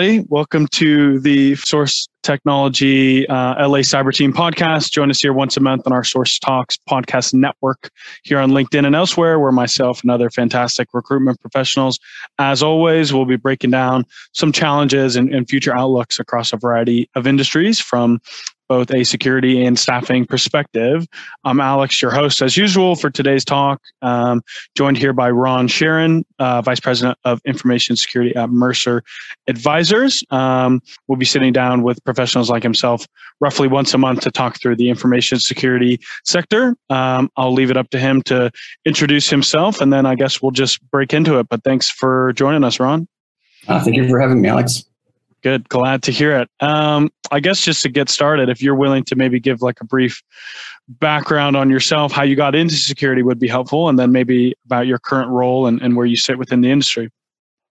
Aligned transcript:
everybody. 0.00 0.26
Welcome 0.30 0.66
to 0.68 1.20
the 1.20 1.56
Source 1.56 2.08
Technology 2.22 3.28
uh, 3.28 3.68
LA 3.68 3.80
Cyber 3.80 4.14
Team 4.14 4.32
podcast. 4.32 4.92
Join 4.92 5.10
us 5.10 5.20
here 5.20 5.34
once 5.34 5.58
a 5.58 5.60
month 5.60 5.82
on 5.84 5.92
our 5.92 6.04
Source 6.04 6.38
Talks 6.38 6.78
podcast 6.88 7.34
network 7.34 7.90
here 8.22 8.38
on 8.38 8.52
LinkedIn 8.52 8.86
and 8.86 8.94
elsewhere, 8.94 9.38
where 9.38 9.52
myself 9.52 10.00
and 10.00 10.10
other 10.10 10.30
fantastic 10.30 10.88
recruitment 10.94 11.38
professionals, 11.42 11.98
as 12.38 12.62
always, 12.62 13.12
will 13.12 13.26
be 13.26 13.36
breaking 13.36 13.72
down 13.72 14.06
some 14.32 14.52
challenges 14.52 15.16
and, 15.16 15.34
and 15.34 15.50
future 15.50 15.76
outlooks 15.76 16.18
across 16.18 16.54
a 16.54 16.56
variety 16.56 17.10
of 17.14 17.26
industries 17.26 17.78
from 17.78 18.20
both 18.70 18.92
a 18.92 19.02
security 19.02 19.64
and 19.64 19.76
staffing 19.76 20.24
perspective. 20.24 21.04
I'm 21.42 21.60
Alex, 21.60 22.00
your 22.00 22.12
host, 22.12 22.40
as 22.40 22.56
usual, 22.56 22.94
for 22.94 23.10
today's 23.10 23.44
talk, 23.44 23.82
um, 24.00 24.42
joined 24.76 24.96
here 24.96 25.12
by 25.12 25.28
Ron 25.28 25.66
Sharon, 25.66 26.24
uh, 26.38 26.62
Vice 26.62 26.78
President 26.78 27.18
of 27.24 27.40
Information 27.44 27.96
Security 27.96 28.32
at 28.36 28.48
Mercer 28.48 29.02
Advisors. 29.48 30.22
Um, 30.30 30.80
we'll 31.08 31.18
be 31.18 31.24
sitting 31.24 31.52
down 31.52 31.82
with 31.82 32.02
professionals 32.04 32.48
like 32.48 32.62
himself 32.62 33.08
roughly 33.40 33.66
once 33.66 33.92
a 33.92 33.98
month 33.98 34.20
to 34.20 34.30
talk 34.30 34.60
through 34.60 34.76
the 34.76 34.88
information 34.88 35.40
security 35.40 35.98
sector. 36.24 36.76
Um, 36.90 37.28
I'll 37.36 37.52
leave 37.52 37.72
it 37.72 37.76
up 37.76 37.90
to 37.90 37.98
him 37.98 38.22
to 38.22 38.52
introduce 38.84 39.28
himself, 39.28 39.80
and 39.80 39.92
then 39.92 40.06
I 40.06 40.14
guess 40.14 40.40
we'll 40.40 40.52
just 40.52 40.80
break 40.92 41.12
into 41.12 41.40
it. 41.40 41.48
But 41.48 41.64
thanks 41.64 41.90
for 41.90 42.32
joining 42.34 42.62
us, 42.62 42.78
Ron. 42.78 43.08
Uh, 43.66 43.82
thank 43.82 43.96
you 43.96 44.08
for 44.08 44.20
having 44.20 44.40
me, 44.40 44.48
Alex. 44.48 44.84
Good. 45.42 45.68
Glad 45.68 46.02
to 46.04 46.12
hear 46.12 46.38
it. 46.38 46.50
Um, 46.60 47.10
I 47.30 47.40
guess 47.40 47.62
just 47.62 47.82
to 47.82 47.88
get 47.88 48.08
started, 48.08 48.48
if 48.48 48.60
you're 48.60 48.74
willing 48.74 49.04
to 49.04 49.16
maybe 49.16 49.40
give 49.40 49.62
like 49.62 49.80
a 49.80 49.84
brief 49.84 50.22
background 50.88 51.56
on 51.56 51.70
yourself, 51.70 52.12
how 52.12 52.22
you 52.22 52.36
got 52.36 52.54
into 52.54 52.74
security 52.74 53.22
would 53.22 53.38
be 53.38 53.48
helpful, 53.48 53.88
and 53.88 53.98
then 53.98 54.12
maybe 54.12 54.54
about 54.66 54.86
your 54.86 54.98
current 54.98 55.30
role 55.30 55.66
and, 55.66 55.80
and 55.80 55.96
where 55.96 56.06
you 56.06 56.16
sit 56.16 56.38
within 56.38 56.60
the 56.60 56.70
industry. 56.70 57.10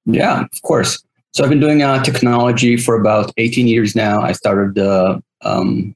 Yeah, 0.05 0.41
of 0.41 0.61
course. 0.63 1.03
So 1.33 1.43
I've 1.43 1.49
been 1.49 1.59
doing 1.59 1.83
uh, 1.83 2.01
technology 2.03 2.75
for 2.75 2.99
about 2.99 3.31
18 3.37 3.67
years 3.67 3.95
now. 3.95 4.21
I 4.21 4.31
started 4.31 4.79
uh, 4.79 5.19
um, 5.41 5.95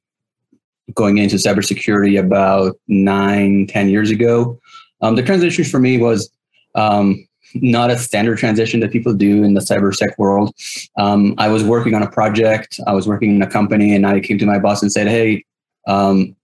going 0.93 1.17
into 1.17 1.37
cybersecurity 1.37 2.19
about 2.19 2.77
nine, 2.87 3.65
10 3.67 3.89
years 3.89 4.11
ago. 4.11 4.59
Um, 5.01 5.15
the 5.15 5.23
transition 5.23 5.63
for 5.63 5.79
me 5.79 5.97
was 5.97 6.29
um, 6.75 7.27
not 7.55 7.91
a 7.91 7.97
standard 7.97 8.37
transition 8.37 8.79
that 8.81 8.91
people 8.91 9.13
do 9.13 9.43
in 9.43 9.53
the 9.53 9.61
cybersec 9.61 10.17
world. 10.17 10.53
Um, 10.97 11.35
I 11.37 11.47
was 11.49 11.63
working 11.63 11.93
on 11.93 12.03
a 12.03 12.09
project, 12.09 12.79
I 12.87 12.93
was 12.93 13.07
working 13.07 13.35
in 13.35 13.41
a 13.41 13.49
company, 13.49 13.95
and 13.95 14.05
I 14.05 14.19
came 14.19 14.37
to 14.39 14.45
my 14.45 14.59
boss 14.59 14.81
and 14.81 14.91
said, 14.91 15.07
Hey, 15.07 15.45
um, 15.87 16.35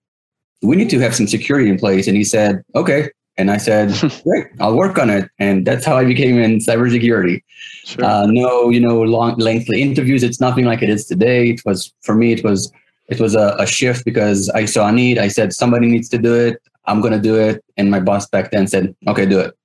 we 0.62 0.76
need 0.76 0.90
to 0.90 1.00
have 1.00 1.16
some 1.16 1.28
security 1.28 1.70
in 1.70 1.78
place. 1.78 2.08
And 2.08 2.16
he 2.16 2.24
said, 2.24 2.64
Okay. 2.76 3.10
And 3.38 3.50
I 3.50 3.58
said, 3.58 3.94
Great, 4.24 4.48
I'll 4.60 4.76
work 4.76 4.98
on 4.98 5.10
it. 5.10 5.30
And 5.40 5.66
that's 5.66 5.86
how 5.86 5.98
I 5.98 6.06
became 6.06 6.38
in 6.38 6.60
cybersecurity. 6.60 7.42
Sure. 7.86 8.06
Uh, 8.06 8.26
no, 8.28 8.70
you 8.70 8.80
know, 8.80 9.02
long, 9.02 9.38
lengthy 9.38 9.82
interviews. 9.82 10.24
It's 10.24 10.42
nothing 10.42 10.66
like 10.66 10.82
it 10.84 10.90
is 10.90 11.06
today. 11.06 11.50
It 11.50 11.62
was, 11.66 11.94
for 12.02 12.14
me, 12.14 12.34
it 12.34 12.44
was, 12.44 12.72
it 13.08 13.20
was 13.20 13.36
a, 13.36 13.56
a 13.58 13.66
shift 13.66 14.06
because 14.06 14.50
I 14.50 14.66
saw 14.66 14.88
a 14.88 14.92
need. 14.92 15.18
I 15.18 15.30
said, 15.30 15.54
somebody 15.54 15.88
needs 15.88 16.10
to 16.10 16.18
do 16.18 16.36
it. 16.36 16.62
I'm 16.86 17.02
going 17.02 17.14
to 17.14 17.20
do 17.20 17.36
it. 17.36 17.64
And 17.78 17.90
my 17.90 18.00
boss 18.00 18.28
back 18.28 18.52
then 18.52 18.68
said, 18.68 18.96
okay, 19.08 19.26
do 19.26 19.40
it. 19.40 19.56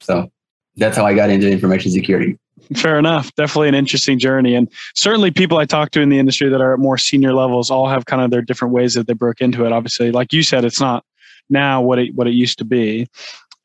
So 0.00 0.30
that's 0.78 0.96
how 0.96 1.04
I 1.04 1.14
got 1.14 1.30
into 1.30 1.50
information 1.50 1.90
security. 1.90 2.38
Fair 2.76 2.98
enough. 2.98 3.34
Definitely 3.34 3.68
an 3.68 3.74
interesting 3.74 4.18
journey. 4.18 4.54
And 4.54 4.70
certainly 4.94 5.30
people 5.30 5.58
I 5.58 5.64
talk 5.64 5.90
to 5.92 6.00
in 6.00 6.08
the 6.08 6.18
industry 6.18 6.48
that 6.48 6.60
are 6.60 6.74
at 6.74 6.78
more 6.78 6.98
senior 6.98 7.32
levels 7.32 7.70
all 7.70 7.88
have 7.88 8.06
kind 8.06 8.22
of 8.22 8.30
their 8.30 8.42
different 8.42 8.74
ways 8.74 8.94
that 8.94 9.06
they 9.06 9.14
broke 9.14 9.40
into 9.40 9.64
it. 9.64 9.72
Obviously, 9.72 10.10
like 10.10 10.32
you 10.32 10.42
said, 10.42 10.64
it's 10.64 10.80
not 10.80 11.04
now 11.50 11.80
what 11.80 11.98
it 11.98 12.14
what 12.14 12.26
it 12.26 12.34
used 12.34 12.58
to 12.58 12.64
be. 12.64 13.06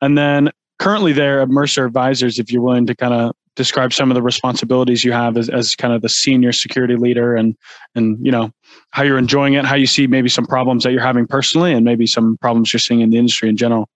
And 0.00 0.16
then 0.16 0.50
currently 0.78 1.12
there 1.12 1.40
at 1.40 1.48
Mercer 1.48 1.84
Advisors, 1.84 2.38
if 2.38 2.50
you're 2.50 2.62
willing 2.62 2.86
to 2.86 2.94
kind 2.94 3.14
of 3.14 3.34
describe 3.56 3.92
some 3.92 4.10
of 4.10 4.14
the 4.14 4.22
responsibilities 4.22 5.04
you 5.04 5.12
have 5.12 5.36
as, 5.36 5.48
as 5.48 5.76
kind 5.76 5.94
of 5.94 6.02
the 6.02 6.08
senior 6.08 6.52
security 6.52 6.96
leader 6.96 7.36
and 7.36 7.56
and 7.94 8.24
you 8.24 8.32
know 8.32 8.50
how 8.90 9.02
you're 9.02 9.18
enjoying 9.18 9.54
it, 9.54 9.64
how 9.64 9.76
you 9.76 9.86
see 9.86 10.06
maybe 10.06 10.28
some 10.28 10.46
problems 10.46 10.84
that 10.84 10.92
you're 10.92 11.02
having 11.02 11.26
personally 11.26 11.72
and 11.72 11.84
maybe 11.84 12.06
some 12.06 12.36
problems 12.38 12.72
you're 12.72 12.80
seeing 12.80 13.00
in 13.00 13.10
the 13.10 13.18
industry 13.18 13.48
in 13.48 13.56
general. 13.56 13.88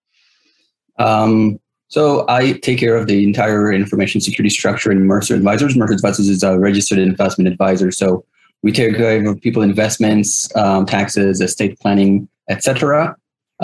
Um, 0.97 1.59
so 1.89 2.23
I 2.29 2.53
take 2.53 2.77
care 2.79 2.95
of 2.95 3.07
the 3.07 3.23
entire 3.23 3.73
information 3.73 4.21
security 4.21 4.51
structure 4.51 4.91
in 4.91 5.05
Mercer 5.05 5.33
Advisors. 5.33 5.75
Mercer 5.75 5.93
Advisors 5.93 6.29
is 6.29 6.43
a 6.43 6.59
registered 6.59 6.99
investment 6.99 7.47
advisor. 7.47 7.89
So 7.89 8.23
we 8.61 8.71
take 8.71 8.95
care 8.95 9.27
of 9.27 9.41
people 9.41 9.63
investments, 9.63 10.55
um, 10.55 10.85
taxes, 10.85 11.41
estate 11.41 11.79
planning, 11.79 12.29
etc. 12.47 13.15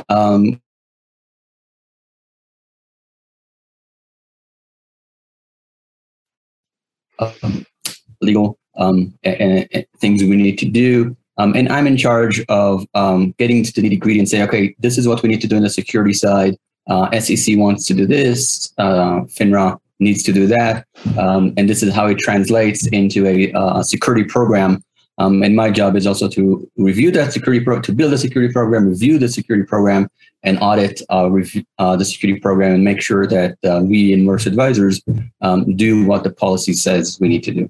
Um, 0.10 0.60
um, 7.20 7.66
legal 8.22 8.58
and, 8.76 9.14
and, 9.24 9.86
things 10.00 10.24
we 10.24 10.36
need 10.36 10.58
to 10.58 10.66
do. 10.66 11.16
Um, 11.38 11.54
and 11.56 11.70
I'm 11.70 11.86
in 11.86 11.96
charge 11.96 12.44
of 12.50 12.88
um, 12.96 13.36
getting 13.38 13.64
to 13.64 13.72
the 13.72 13.88
nitty 13.88 14.00
gritty 14.00 14.18
and 14.18 14.28
say, 14.28 14.42
okay, 14.44 14.76
this 14.80 14.98
is 14.98 15.08
what 15.08 15.22
we 15.22 15.30
need 15.30 15.42
to 15.42 15.48
do 15.48 15.58
on 15.58 15.62
the 15.62 15.70
security 15.70 16.14
side 16.14 16.58
uh, 16.88 17.20
SEC 17.20 17.58
wants 17.58 17.88
to 17.88 17.94
do 17.94 18.06
this, 18.06 18.74
uh, 18.78 19.22
FINRA 19.22 19.80
needs 20.00 20.24
to 20.24 20.34
do 20.34 20.46
that, 20.48 20.86
um, 21.18 21.54
and 21.58 21.70
this 21.70 21.82
is 21.82 21.94
how 21.94 22.08
it 22.08 22.20
translates 22.20 22.88
into 22.88 23.26
a, 23.26 23.52
uh, 23.54 23.82
security 23.82 24.24
program. 24.24 24.84
Um, 25.18 25.44
and 25.44 25.56
my 25.56 25.72
job 25.72 25.96
is 25.96 26.06
also 26.06 26.28
to 26.30 26.70
review 26.78 27.10
that 27.12 27.32
security 27.32 27.64
pro- 27.64 27.80
to 27.82 27.94
build 27.94 28.12
a 28.14 28.18
security 28.18 28.52
program, 28.52 28.88
review 28.88 29.18
the 29.18 29.30
security 29.30 29.66
program, 29.66 30.10
and 30.44 30.60
audit 30.62 31.02
uh, 31.10 31.30
uh, 31.80 31.96
the 31.96 32.06
security 32.06 32.40
program, 32.40 32.74
and 32.74 32.84
make 32.84 33.02
sure 33.02 33.26
that 33.26 33.58
uh, 33.64 33.82
we 33.84 34.14
in 34.14 34.26
Mercer 34.26 34.50
Advisors 34.50 35.02
um, 35.42 35.76
do 35.76 36.06
what 36.06 36.24
the 36.24 36.32
policy 36.32 36.74
says 36.74 37.18
we 37.20 37.30
need 37.30 37.44
to 37.44 37.54
do. 37.54 37.70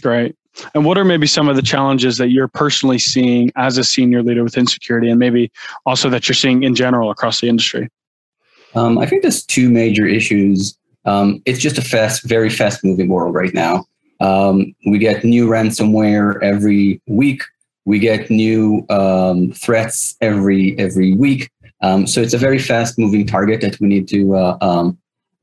Great. 0.00 0.36
And 0.74 0.84
what 0.84 0.96
are 0.96 1.04
maybe 1.04 1.26
some 1.26 1.48
of 1.48 1.56
the 1.56 1.62
challenges 1.62 2.16
that 2.18 2.28
you're 2.28 2.48
personally 2.48 2.98
seeing 2.98 3.50
as 3.56 3.76
a 3.76 3.82
senior 3.82 4.22
leader 4.22 4.44
within 4.44 4.66
security, 4.66 5.10
and 5.10 5.18
maybe 5.18 5.50
also 5.84 6.08
that 6.10 6.28
you're 6.28 6.34
seeing 6.34 6.62
in 6.62 6.74
general 6.74 7.10
across 7.10 7.40
the 7.40 7.48
industry? 7.48 7.88
Um, 8.74 8.98
I 8.98 9.06
think 9.06 9.22
there's 9.22 9.44
two 9.44 9.70
major 9.70 10.06
issues. 10.06 10.76
Um, 11.04 11.42
it's 11.46 11.60
just 11.60 11.78
a 11.78 11.82
fast, 11.82 12.24
very 12.24 12.50
fast 12.50 12.84
moving 12.84 13.08
world 13.08 13.34
right 13.34 13.54
now. 13.54 13.86
Um, 14.20 14.74
we 14.86 14.98
get 14.98 15.24
new 15.24 15.46
ransomware 15.48 16.42
every 16.42 17.00
week. 17.06 17.42
We 17.84 17.98
get 17.98 18.30
new 18.30 18.86
um, 18.88 19.52
threats 19.52 20.16
every 20.20 20.78
every 20.78 21.14
week. 21.14 21.50
Um, 21.82 22.06
so 22.06 22.22
it's 22.22 22.32
a 22.32 22.38
very 22.38 22.58
fast 22.58 22.98
moving 22.98 23.26
target 23.26 23.60
that 23.60 23.78
we 23.80 23.88
need 23.88 24.08
to 24.08 24.34
uh, 24.34 24.92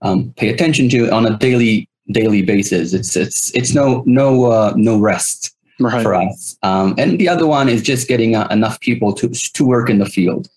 um, 0.02 0.34
pay 0.38 0.50
attention 0.50 0.90
to 0.90 1.12
on 1.12 1.26
a 1.26 1.38
daily 1.38 1.88
daily 2.12 2.42
basis. 2.42 2.94
It's 2.94 3.16
it's 3.16 3.54
it's 3.56 3.76
no 3.76 4.04
no 4.08 4.46
uh, 4.46 4.74
no 4.76 4.98
rest 4.98 5.56
right. 5.80 6.02
for 6.02 6.16
us. 6.16 6.58
and 6.64 7.20
the 7.20 7.30
other 7.30 7.46
one 7.46 7.70
is 7.70 7.84
just 7.84 8.08
getting 8.08 8.36
uh, 8.36 8.48
enough 8.50 8.80
people 8.80 9.14
to 9.14 9.30
to 9.30 9.66
work 9.66 9.90
in 9.90 10.00
the 10.00 10.08
field. 10.08 10.50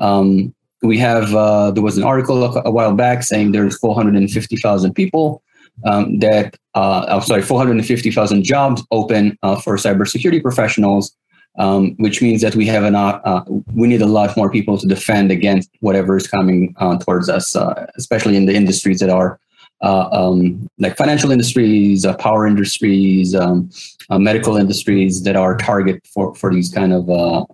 Um, 0.00 0.54
we 0.82 0.98
have 0.98 1.34
uh, 1.34 1.70
there 1.70 1.82
was 1.82 1.98
an 1.98 2.04
article 2.04 2.44
a, 2.44 2.70
while 2.70 2.94
back 2.94 3.22
saying 3.22 3.52
there's 3.52 3.78
450,000 3.78 4.94
people 4.94 5.42
um, 5.84 6.18
that 6.20 6.56
uh, 6.74 7.06
I'm 7.08 7.22
sorry 7.22 7.42
450,000 7.42 8.44
jobs 8.44 8.82
open 8.90 9.38
uh, 9.42 9.56
for 9.60 9.76
cybersecurity 9.76 10.42
professionals, 10.42 11.16
um, 11.58 11.94
which 11.98 12.22
means 12.22 12.42
that 12.42 12.54
we 12.54 12.66
have 12.66 12.84
an 12.84 12.94
uh, 12.94 13.44
we 13.74 13.88
need 13.88 14.02
a 14.02 14.06
lot 14.06 14.36
more 14.36 14.50
people 14.50 14.78
to 14.78 14.86
defend 14.86 15.30
against 15.30 15.70
whatever 15.80 16.16
is 16.16 16.26
coming 16.26 16.74
uh, 16.78 16.96
towards 16.98 17.28
us, 17.28 17.56
uh, 17.56 17.86
especially 17.96 18.36
in 18.36 18.46
the 18.46 18.54
industries 18.54 19.00
that 19.00 19.10
are. 19.10 19.40
Um, 19.80 20.68
like 20.78 20.96
financial 20.96 21.30
industries, 21.30 22.04
power 22.18 22.48
industries, 22.48 23.32
um, 23.32 23.70
medical 24.10 24.56
industries 24.56 25.22
that 25.22 25.36
are 25.36 25.56
target 25.56 26.04
for, 26.04 26.34
for 26.34 26.52
these 26.52 26.68
kind 26.68 26.92
of 26.92 27.46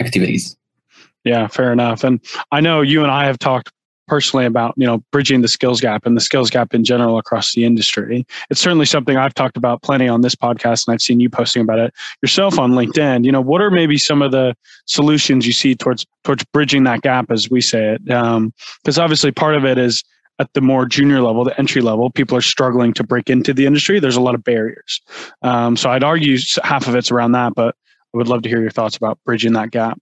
activities. 0.00 0.57
Yeah, 1.28 1.46
fair 1.46 1.72
enough. 1.72 2.04
And 2.04 2.20
I 2.52 2.62
know 2.62 2.80
you 2.80 3.02
and 3.02 3.10
I 3.10 3.26
have 3.26 3.38
talked 3.38 3.70
personally 4.06 4.46
about 4.46 4.72
you 4.78 4.86
know 4.86 5.04
bridging 5.12 5.42
the 5.42 5.48
skills 5.48 5.82
gap 5.82 6.06
and 6.06 6.16
the 6.16 6.22
skills 6.22 6.48
gap 6.48 6.72
in 6.72 6.84
general 6.84 7.18
across 7.18 7.52
the 7.52 7.64
industry. 7.64 8.26
It's 8.48 8.60
certainly 8.60 8.86
something 8.86 9.18
i've 9.18 9.34
talked 9.34 9.58
about 9.58 9.82
plenty 9.82 10.08
on 10.08 10.22
this 10.22 10.34
podcast 10.34 10.86
and 10.86 10.94
i've 10.94 11.02
seen 11.02 11.20
you 11.20 11.28
posting 11.28 11.60
about 11.60 11.78
it 11.78 11.92
yourself 12.22 12.58
on 12.58 12.72
linkedin. 12.72 13.26
You 13.26 13.32
know 13.32 13.42
what 13.42 13.60
are 13.60 13.70
maybe 13.70 13.98
some 13.98 14.22
of 14.22 14.32
the 14.32 14.56
solutions 14.86 15.46
you 15.46 15.52
see 15.52 15.74
towards 15.74 16.06
towards 16.24 16.42
bridging 16.46 16.84
that 16.84 17.02
gap 17.02 17.30
as 17.30 17.50
we 17.50 17.60
say 17.60 17.96
it? 17.96 18.04
Because 18.06 18.98
um, 18.98 19.04
obviously 19.04 19.30
part 19.30 19.54
of 19.54 19.66
it 19.66 19.76
is 19.76 20.02
at 20.38 20.50
the 20.54 20.62
more 20.62 20.86
junior 20.86 21.20
level 21.20 21.44
the 21.44 21.58
entry 21.58 21.82
level 21.82 22.10
people 22.10 22.38
are 22.38 22.40
struggling 22.40 22.94
to 22.94 23.04
break 23.04 23.28
into 23.28 23.52
the 23.52 23.66
industry. 23.66 24.00
There's 24.00 24.16
a 24.16 24.22
lot 24.22 24.34
of 24.34 24.42
barriers. 24.42 25.02
Um, 25.42 25.76
so 25.76 25.90
i'd 25.90 26.02
argue 26.02 26.38
half 26.62 26.88
of 26.88 26.94
it's 26.94 27.10
around 27.10 27.32
that 27.32 27.54
but 27.54 27.76
i 28.14 28.16
would 28.16 28.28
love 28.28 28.40
to 28.40 28.48
hear 28.48 28.62
your 28.62 28.70
thoughts 28.70 28.96
about 28.96 29.18
bridging 29.26 29.52
that 29.52 29.70
gap. 29.70 30.00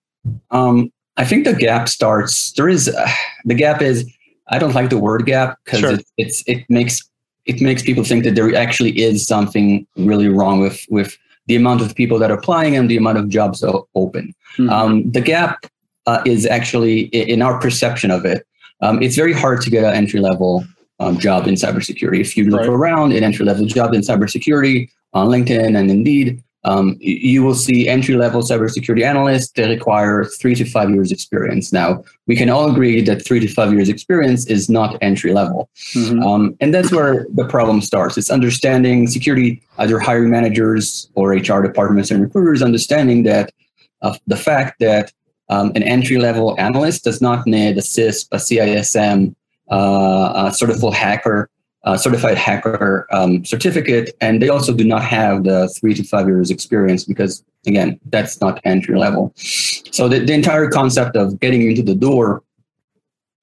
Um, 0.51 0.93
I 1.17 1.25
think 1.25 1.45
the 1.45 1.55
gap 1.55 1.89
starts. 1.89 2.53
There 2.53 2.69
is 2.69 2.89
uh, 2.89 3.09
the 3.45 3.55
gap 3.55 3.83
is. 3.83 4.11
I 4.49 4.59
don't 4.59 4.75
like 4.75 4.91
the 4.91 4.99
word 4.99 5.27
gap 5.27 5.59
because 5.65 5.81
sure. 5.81 5.93
it, 5.95 6.07
it's 6.19 6.43
it 6.47 6.65
makes 6.69 7.03
it 7.47 7.61
makes 7.61 7.83
people 7.83 8.05
think 8.05 8.25
that 8.25 8.35
there 8.35 8.55
actually 8.55 8.99
is 8.99 9.27
something 9.27 9.87
really 9.97 10.29
wrong 10.29 10.61
with 10.61 10.85
with 10.89 11.17
the 11.47 11.57
amount 11.57 11.81
of 11.81 11.95
people 11.95 12.19
that 12.19 12.31
are 12.31 12.39
applying 12.39 12.77
and 12.77 12.91
the 12.91 12.97
amount 12.97 13.19
of 13.19 13.29
jobs 13.29 13.65
open. 13.95 14.35
Mm-hmm. 14.59 14.71
Um, 14.71 15.11
the 15.11 15.21
gap 15.21 15.67
uh, 16.07 16.23
is 16.27 16.47
actually 16.47 17.03
in 17.07 17.43
our 17.43 17.59
perception 17.61 18.11
of 18.11 18.25
it. 18.25 18.47
Um, 18.81 19.03
it's 19.03 19.17
very 19.17 19.33
hard 19.33 19.61
to 19.63 19.71
get 19.71 19.85
an 19.85 19.95
entry 19.95 20.21
level 20.21 20.65
um, 20.99 21.19
job 21.19 21.47
in 21.47 21.55
cybersecurity. 21.55 22.21
If 22.21 22.37
you 22.37 22.51
look 22.51 22.61
right. 22.61 22.69
around, 22.69 23.13
an 23.13 23.23
entry 23.23 23.45
level 23.45 23.67
job 23.67 23.95
in 23.95 24.01
cybersecurity 24.01 24.91
on 25.13 25.29
LinkedIn 25.29 25.79
and 25.79 25.91
Indeed, 25.91 26.43
um, 26.67 26.97
you 26.99 27.45
will 27.45 27.55
see 27.55 27.89
entry 27.89 28.17
level 28.17 28.43
cybersecurity 28.43 29.05
analysts 29.05 29.53
that 29.53 29.69
require 29.69 30.25
three 30.25 30.55
to 30.57 30.65
five 30.65 30.91
years 30.91 31.13
experience. 31.13 31.73
Now, 31.73 32.03
we 32.27 32.35
can 32.35 32.51
all 32.51 32.69
agree 32.69 33.01
that 33.03 33.25
three 33.25 33.39
to 33.39 33.47
five 33.47 33.73
years 33.73 33.89
experience 33.89 34.47
is 34.47 34.69
not 34.69 34.99
entry 35.01 35.33
level. 35.33 35.71
Mm-hmm. 35.95 36.23
Um, 36.25 36.57
and 36.61 36.75
that's 36.75 36.91
where 36.91 37.25
the 37.33 37.47
problem 37.47 37.81
starts. 37.81 38.19
It's 38.19 38.31
understanding 38.31 39.07
security, 39.07 39.63
either 39.79 40.01
hiring 40.01 40.29
managers 40.29 41.09
or 41.15 41.31
HR 41.31 41.63
departments 41.63 42.11
and 42.11 42.21
recruiters, 42.21 42.63
understanding 42.63 43.23
that 43.23 43.53
uh, 44.03 44.17
the 44.27 44.37
fact 44.37 44.81
that 44.81 45.13
um, 45.49 45.71
an 45.77 45.85
entry 45.85 46.19
level 46.19 46.57
analyst 46.59 47.05
does 47.05 47.23
not 47.23 47.47
need 47.47 47.79
a 47.79 47.81
CISSP, 47.81 48.27
a 48.33 48.37
CISM, 48.39 49.37
uh, 49.71 50.49
a 50.49 50.53
certified 50.53 50.95
hacker 50.95 51.49
uh, 51.87 51.97
certified 51.97 52.37
hacker 52.37 53.07
um, 53.13 53.45
certificate, 53.45 54.15
and 54.21 54.43
they 54.43 54.49
also 54.49 54.75
do 54.75 54.85
not 54.85 55.03
have 55.03 55.45
the 55.45 55.69
three 55.69 55.95
to 55.95 56.03
five 56.03 56.27
years 56.27 56.51
experience 56.51 57.05
because, 57.05 57.45
again, 57.67 57.99
that's 58.07 58.41
not 58.41 58.61
entry 58.65 58.99
level. 58.99 59.33
So 59.37 60.09
the, 60.09 60.19
the 60.19 60.33
entire 60.33 60.69
concept 60.69 61.17
of 61.17 61.39
getting 61.39 61.63
into 61.63 61.83
the 61.83 61.95
door 61.95 62.43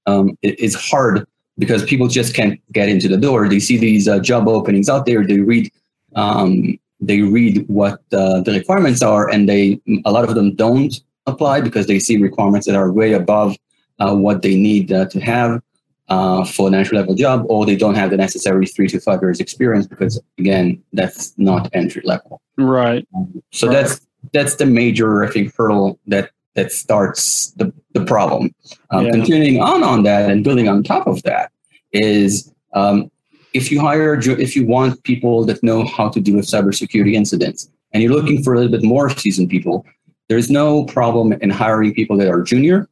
um, 0.06 0.38
is 0.42 0.76
hard 0.76 1.26
because 1.58 1.86
people 1.86 2.08
just 2.10 2.36
can't 2.36 2.60
get 2.74 2.90
into 2.90 3.08
the 3.08 3.18
door. 3.18 3.48
They 3.48 3.60
see 3.60 3.78
these 3.78 4.08
uh, 4.10 4.20
job 4.20 4.48
openings 4.50 4.90
out 4.90 5.06
there. 5.06 5.26
They 5.26 5.40
read, 5.40 5.72
um, 6.16 6.78
they 7.00 7.22
read 7.22 7.66
what 7.70 8.02
uh, 8.12 8.42
the 8.42 8.52
requirements 8.52 9.02
are, 9.02 9.30
and 9.30 9.48
they 9.48 9.80
a 10.06 10.12
lot 10.12 10.28
of 10.28 10.36
them 10.36 10.54
don't 10.56 11.00
apply 11.28 11.62
because 11.62 11.88
they 11.88 12.00
see 12.00 12.18
requirements 12.18 12.68
that 12.68 12.76
are 12.76 12.92
way 12.92 13.14
above 13.14 13.56
uh, 14.00 14.14
what 14.14 14.42
they 14.42 14.56
need 14.56 14.92
uh, 14.92 15.06
to 15.06 15.20
have 15.22 15.62
uh, 16.10 16.44
for 16.46 16.68
an 16.68 16.76
entry 16.76 16.98
level 16.98 17.16
job, 17.16 17.46
or 17.48 17.66
they 17.66 17.76
don't 17.76 17.96
have 17.96 18.10
the 18.10 18.18
necessary 18.18 18.66
three 18.66 18.88
to 18.88 19.00
five 19.00 19.22
years 19.22 19.40
experience 19.40 19.88
because 19.88 20.22
again, 20.38 20.82
that's 20.94 21.34
not 21.38 21.70
entry 21.74 22.02
level. 22.06 22.42
Right. 22.58 23.08
Um, 23.16 23.42
so 23.52 23.68
right. 23.68 23.74
that's 23.74 24.02
that's 24.34 24.56
the 24.56 24.66
major 24.66 25.24
I 25.24 25.30
think 25.30 25.54
hurdle 25.56 26.00
that 26.08 26.32
that 26.56 26.72
starts 26.72 27.52
the 27.52 27.74
the 27.94 28.06
problem. 28.06 28.54
Um, 28.92 29.06
yeah. 29.06 29.12
Continuing 29.12 29.62
on 29.62 29.84
on 29.84 30.04
that 30.04 30.30
and 30.30 30.44
building 30.44 30.68
on 30.68 30.84
top 30.84 31.08
of 31.08 31.24
that 31.24 31.52
is 31.92 32.52
um, 32.74 33.10
if 33.54 33.72
you 33.72 33.80
hire 33.80 34.16
if 34.16 34.56
you 34.56 34.66
want 34.66 35.04
people 35.04 35.46
that 35.46 35.64
know 35.64 35.86
how 35.86 36.10
to 36.10 36.20
deal 36.20 36.36
with 36.36 36.46
cybersecurity 36.46 37.14
incidents 37.14 37.70
and 37.92 38.02
you're 38.02 38.14
looking 38.14 38.44
for 38.44 38.54
a 38.54 38.58
little 38.58 38.72
bit 38.72 38.84
more 38.84 39.10
seasoned 39.10 39.50
people, 39.50 39.86
there's 40.28 40.50
no 40.50 40.86
problem 40.86 41.34
in 41.34 41.50
hiring 41.50 41.94
people 41.94 42.18
that 42.18 42.28
are 42.28 42.42
junior 42.42 42.90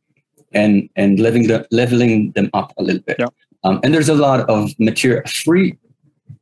and 0.53 0.89
and 0.95 1.19
leveling 1.19 1.47
the, 1.47 1.67
leveling 1.71 2.31
them 2.31 2.49
up 2.53 2.73
a 2.77 2.83
little 2.83 3.01
bit. 3.01 3.17
Yeah. 3.19 3.27
Um, 3.63 3.79
and 3.83 3.93
there's 3.93 4.09
a 4.09 4.15
lot 4.15 4.49
of 4.49 4.71
material 4.79 5.23
free 5.27 5.77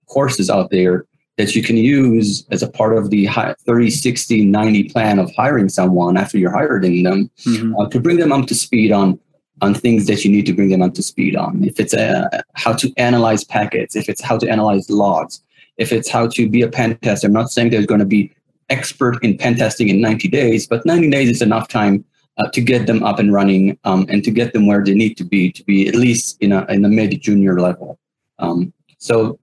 courses 0.08 0.50
out 0.50 0.72
there 0.72 1.06
that 1.38 1.56
you 1.56 1.64
can 1.64 1.78
use 1.78 2.46
as 2.52 2.62
a 2.62 2.70
part 2.70 2.98
of 2.98 3.12
the 3.12 3.28
30, 3.66 3.90
60, 3.90 4.46
90 4.46 4.90
plan 4.90 5.20
of 5.20 5.34
hiring 5.36 5.70
someone 5.70 6.18
after 6.18 6.38
you're 6.38 6.52
hiring 6.52 7.04
them 7.04 7.32
mm-hmm. 7.46 7.76
uh, 7.78 7.88
to 7.90 8.00
bring 8.00 8.18
them 8.18 8.34
up 8.34 8.46
to 8.48 8.56
speed 8.56 8.92
on 8.92 9.20
on 9.62 9.74
things 9.74 10.08
that 10.08 10.24
you 10.24 10.32
need 10.32 10.46
to 10.46 10.54
bring 10.54 10.70
them 10.70 10.82
up 10.82 10.94
to 10.94 11.04
speed 11.04 11.36
on. 11.36 11.64
If 11.64 11.80
it's 11.80 11.94
a, 11.94 12.30
uh, 12.34 12.42
how 12.54 12.74
to 12.74 12.94
analyze 12.96 13.44
packets, 13.44 13.96
if 13.96 14.08
it's 14.08 14.22
how 14.22 14.38
to 14.38 14.50
analyze 14.50 14.90
logs, 14.90 15.44
if 15.78 15.92
it's 15.92 16.10
how 16.10 16.28
to 16.28 16.50
be 16.50 16.62
a 16.62 16.68
pen 16.70 16.98
tester. 16.98 17.28
I'm 17.28 17.34
not 17.34 17.52
saying 17.52 17.70
there's 17.70 17.86
going 17.86 18.00
to 18.00 18.06
be 18.06 18.32
expert 18.70 19.22
in 19.24 19.38
pen 19.38 19.56
testing 19.56 19.90
in 19.90 20.00
90 20.00 20.28
days, 20.28 20.68
but 20.68 20.86
90 20.86 21.10
days 21.10 21.30
is 21.30 21.42
enough 21.42 21.68
time 21.68 22.06
uh, 22.40 22.50
to 22.52 22.62
get 22.62 22.88
them 22.88 23.04
up 23.04 23.20
and 23.20 23.34
running 23.34 23.78
um, 23.84 24.06
and 24.10 24.24
to 24.24 24.32
get 24.32 24.54
them 24.54 24.66
where 24.66 24.84
they 24.84 24.94
need 24.94 25.16
to 25.18 25.24
be 25.24 25.52
to 25.52 25.64
be 25.64 25.88
at 25.88 25.96
least 25.96 26.38
in 26.42 26.52
a 26.52 26.66
in 26.70 26.82
the 26.82 26.90
mid 26.90 27.22
junior 27.22 27.60
level. 27.60 28.00
Um, 28.40 28.74
so 28.98 29.40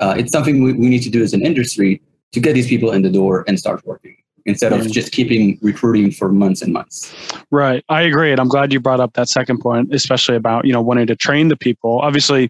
uh, 0.00 0.14
it's 0.16 0.32
something 0.32 0.62
we, 0.62 0.72
we 0.72 0.88
need 0.88 1.02
to 1.02 1.10
do 1.10 1.22
as 1.22 1.32
an 1.32 1.44
industry 1.44 2.02
to 2.32 2.40
get 2.40 2.54
these 2.54 2.68
people 2.68 2.92
in 2.92 3.02
the 3.02 3.10
door 3.10 3.44
and 3.46 3.58
start 3.58 3.84
working 3.86 4.16
instead 4.46 4.72
of 4.72 4.90
just 4.90 5.12
keeping 5.12 5.58
recruiting 5.60 6.10
for 6.10 6.30
months 6.32 6.62
and 6.62 6.72
months. 6.72 7.14
Right. 7.50 7.84
I 7.90 8.02
agree. 8.02 8.32
And 8.32 8.40
I'm 8.40 8.48
glad 8.48 8.72
you 8.72 8.80
brought 8.80 9.00
up 9.00 9.12
that 9.12 9.28
second 9.28 9.58
point, 9.58 9.94
especially 9.94 10.36
about, 10.36 10.64
you 10.64 10.72
know, 10.72 10.80
wanting 10.80 11.06
to 11.08 11.16
train 11.16 11.48
the 11.48 11.56
people. 11.56 12.00
Obviously, 12.00 12.48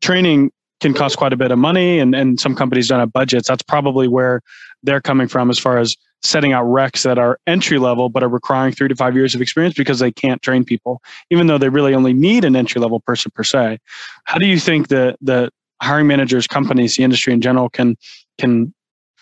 training 0.00 0.50
can 0.80 0.94
cost 0.94 1.18
quite 1.18 1.34
a 1.34 1.36
bit 1.36 1.50
of 1.50 1.58
money 1.58 1.98
and, 1.98 2.14
and 2.14 2.40
some 2.40 2.54
companies 2.54 2.88
don't 2.88 3.00
have 3.00 3.12
budgets. 3.12 3.48
That's 3.48 3.62
probably 3.62 4.08
where 4.08 4.40
they're 4.82 5.02
coming 5.02 5.28
from 5.28 5.50
as 5.50 5.58
far 5.58 5.78
as 5.78 5.96
setting 6.24 6.52
out 6.52 6.64
recs 6.64 7.02
that 7.02 7.18
are 7.18 7.38
entry 7.46 7.78
level 7.78 8.08
but 8.08 8.22
are 8.22 8.28
requiring 8.28 8.72
three 8.72 8.88
to 8.88 8.96
five 8.96 9.14
years 9.14 9.34
of 9.34 9.42
experience 9.42 9.74
because 9.74 9.98
they 9.98 10.10
can't 10.10 10.42
train 10.42 10.64
people, 10.64 11.02
even 11.30 11.46
though 11.46 11.58
they 11.58 11.68
really 11.68 11.94
only 11.94 12.14
need 12.14 12.44
an 12.44 12.56
entry 12.56 12.80
level 12.80 12.98
person 13.00 13.30
per 13.34 13.44
se. 13.44 13.78
How 14.24 14.38
do 14.38 14.46
you 14.46 14.58
think 14.58 14.88
that 14.88 15.18
the 15.20 15.50
hiring 15.82 16.06
managers, 16.06 16.46
companies, 16.46 16.96
the 16.96 17.04
industry 17.04 17.32
in 17.32 17.40
general 17.40 17.68
can 17.68 17.96
can 18.38 18.74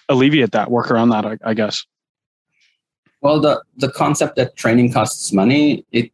alleviate 0.09 0.53
that, 0.53 0.71
work 0.71 0.91
around 0.91 1.11
that? 1.11 1.27
I, 1.27 1.39
I 1.45 1.55
guess. 1.55 1.85
Well, 3.21 3.41
the 3.41 3.63
the 3.77 3.91
concept 3.91 4.37
that 4.37 4.57
training 4.57 4.93
costs 4.93 5.33
money, 5.33 5.85
it 5.93 6.11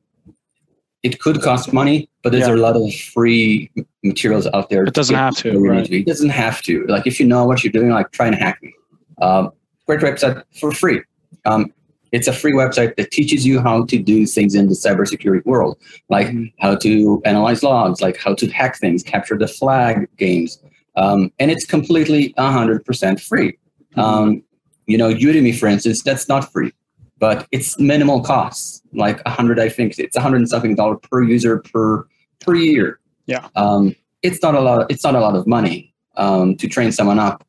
it 1.02 1.20
could 1.20 1.42
cost 1.42 1.72
money, 1.72 2.08
but 2.22 2.32
there's 2.32 2.48
yeah. 2.48 2.54
a 2.54 2.56
lot 2.56 2.76
of 2.76 2.94
free 2.94 3.70
materials 4.02 4.46
out 4.48 4.70
there. 4.70 4.84
It 4.84 4.94
doesn't 4.94 5.14
have 5.14 5.36
to. 5.38 5.58
Right? 5.58 5.90
It 5.90 6.06
doesn't 6.06 6.30
have 6.30 6.62
to. 6.62 6.84
Like 6.86 7.06
if 7.06 7.20
you 7.20 7.26
know 7.26 7.44
what 7.44 7.62
you're 7.62 7.72
doing, 7.72 7.90
like 7.90 8.10
try 8.12 8.26
and 8.26 8.34
hack 8.34 8.62
me. 8.62 8.74
Um, 9.20 9.52
great 9.88 10.00
website 10.00 10.42
for 10.60 10.70
free. 10.70 11.02
Um, 11.46 11.72
it's 12.12 12.28
a 12.28 12.32
free 12.32 12.52
website 12.52 12.96
that 12.96 13.10
teaches 13.10 13.46
you 13.46 13.60
how 13.60 13.84
to 13.86 13.98
do 13.98 14.26
things 14.26 14.54
in 14.54 14.66
the 14.66 14.74
cybersecurity 14.74 15.44
world, 15.44 15.78
like 16.08 16.28
mm-hmm. 16.28 16.44
how 16.58 16.76
to 16.76 17.22
analyze 17.24 17.62
logs, 17.62 18.00
like 18.00 18.16
how 18.16 18.34
to 18.34 18.48
hack 18.48 18.78
things, 18.78 19.02
capture 19.02 19.36
the 19.36 19.48
flag 19.48 20.08
games. 20.16 20.62
Um, 20.96 21.30
and 21.38 21.50
it's 21.50 21.64
completely 21.64 22.32
100% 22.34 23.20
free. 23.20 23.52
Mm-hmm. 23.52 24.00
Um, 24.00 24.42
you 24.86 24.96
know, 24.96 25.12
Udemy, 25.12 25.58
for 25.58 25.66
instance, 25.66 26.02
that's 26.02 26.28
not 26.28 26.50
free, 26.50 26.72
but 27.18 27.46
it's 27.52 27.78
minimal 27.78 28.22
costs, 28.22 28.82
like 28.94 29.22
100, 29.26 29.60
I 29.60 29.68
think 29.68 29.98
it's 29.98 30.16
100 30.16 30.36
and 30.36 30.48
something 30.48 30.74
dollar 30.74 30.96
per 30.96 31.22
user 31.22 31.58
per 31.58 32.06
per 32.40 32.54
year. 32.54 33.00
Yeah. 33.26 33.48
Um, 33.56 33.94
it's 34.22 34.42
not 34.42 34.54
a 34.54 34.60
lot. 34.60 34.90
It's 34.90 35.04
not 35.04 35.14
a 35.14 35.20
lot 35.20 35.36
of 35.36 35.46
money 35.46 35.92
um, 36.16 36.56
to 36.56 36.68
train 36.68 36.92
someone 36.92 37.18
up 37.18 37.44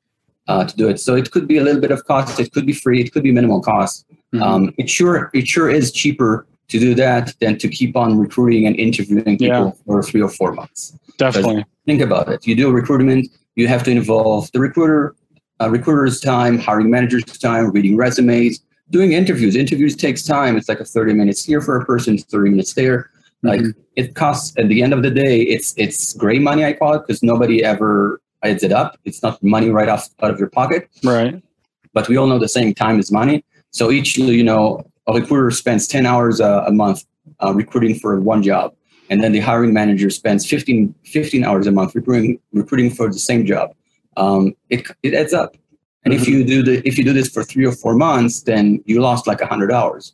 uh, 0.49 0.65
to 0.65 0.75
do 0.75 0.89
it. 0.89 0.99
So 0.99 1.15
it 1.15 1.31
could 1.31 1.47
be 1.47 1.57
a 1.57 1.63
little 1.63 1.79
bit 1.79 1.91
of 1.91 2.03
cost. 2.05 2.39
It 2.39 2.51
could 2.51 2.65
be 2.65 2.73
free. 2.73 2.99
It 3.01 3.13
could 3.13 3.23
be 3.23 3.31
minimal 3.31 3.61
cost. 3.61 4.05
Mm-hmm. 4.33 4.43
Um, 4.43 4.73
it 4.77 4.89
sure 4.89 5.29
it 5.33 5.47
sure 5.47 5.69
is 5.69 5.91
cheaper 5.91 6.47
to 6.69 6.79
do 6.79 6.93
that 6.95 7.33
than 7.39 7.57
to 7.59 7.67
keep 7.67 7.95
on 7.95 8.17
recruiting 8.17 8.65
and 8.67 8.75
interviewing 8.75 9.37
people 9.37 9.65
yeah. 9.65 9.71
for 9.85 10.03
three 10.03 10.21
or 10.21 10.29
four 10.29 10.51
months. 10.53 10.97
Definitely. 11.17 11.65
Think 11.85 12.01
about 12.01 12.29
it. 12.29 12.45
You 12.47 12.55
do 12.55 12.69
a 12.69 12.71
recruitment. 12.71 13.27
You 13.55 13.67
have 13.67 13.83
to 13.83 13.91
involve 13.91 14.51
the 14.51 14.59
recruiter, 14.59 15.15
uh, 15.61 15.69
recruiter's 15.69 16.19
time, 16.19 16.57
hiring 16.57 16.89
manager's 16.89 17.25
time, 17.25 17.71
reading 17.71 17.95
resumes, 17.97 18.61
doing 18.89 19.11
interviews. 19.11 19.55
Interviews 19.55 19.95
takes 19.95 20.23
time. 20.23 20.57
It's 20.57 20.69
like 20.69 20.79
a 20.79 20.85
30 20.85 21.13
minutes 21.13 21.43
here 21.43 21.61
for 21.61 21.79
a 21.79 21.85
person, 21.85 22.17
30 22.17 22.51
minutes 22.51 22.73
there. 22.73 23.11
Like 23.43 23.61
mm-hmm. 23.61 23.81
it 23.95 24.15
costs 24.15 24.57
at 24.57 24.67
the 24.67 24.81
end 24.81 24.93
of 24.93 25.01
the 25.03 25.11
day, 25.11 25.41
it's 25.41 25.73
it's 25.77 26.13
gray 26.13 26.39
money 26.39 26.65
I 26.65 26.73
call 26.73 26.93
it 26.95 27.03
because 27.05 27.23
nobody 27.23 27.63
ever 27.63 28.21
adds 28.43 28.63
it 28.63 28.71
up. 28.71 28.97
It's 29.05 29.21
not 29.21 29.41
money 29.43 29.69
right 29.69 29.89
off 29.89 30.09
out 30.21 30.31
of 30.31 30.39
your 30.39 30.49
pocket. 30.49 30.89
Right. 31.03 31.41
But 31.93 32.07
we 32.07 32.17
all 32.17 32.27
know 32.27 32.39
the 32.39 32.49
saying 32.49 32.75
time 32.75 32.99
is 32.99 33.11
money. 33.11 33.43
So 33.71 33.91
each, 33.91 34.17
you 34.17 34.43
know, 34.43 34.83
a 35.07 35.13
recruiter 35.13 35.51
spends 35.51 35.87
10 35.87 36.05
hours 36.05 36.39
a, 36.39 36.63
a 36.67 36.71
month 36.71 37.03
uh, 37.43 37.53
recruiting 37.53 37.97
for 37.97 38.19
one 38.19 38.43
job. 38.43 38.73
And 39.09 39.23
then 39.23 39.31
the 39.31 39.39
hiring 39.39 39.73
manager 39.73 40.09
spends 40.09 40.45
15, 40.45 40.93
15 41.03 41.43
hours 41.43 41.65
a 41.65 41.71
month 41.71 41.95
recruiting, 41.95 42.39
recruiting 42.53 42.91
for 42.91 43.07
the 43.07 43.17
same 43.19 43.45
job. 43.45 43.73
Um, 44.17 44.55
it, 44.69 44.87
it 45.01 45.13
adds 45.13 45.33
up. 45.33 45.55
And 46.03 46.13
mm-hmm. 46.13 46.21
if 46.21 46.27
you 46.27 46.43
do 46.43 46.63
the, 46.63 46.87
if 46.87 46.97
you 46.97 47.03
do 47.03 47.13
this 47.13 47.29
for 47.29 47.43
three 47.43 47.65
or 47.65 47.71
four 47.71 47.95
months, 47.95 48.43
then 48.43 48.83
you 48.85 49.01
lost 49.01 49.27
like 49.27 49.41
a 49.41 49.47
hundred 49.47 49.71
hours. 49.71 50.13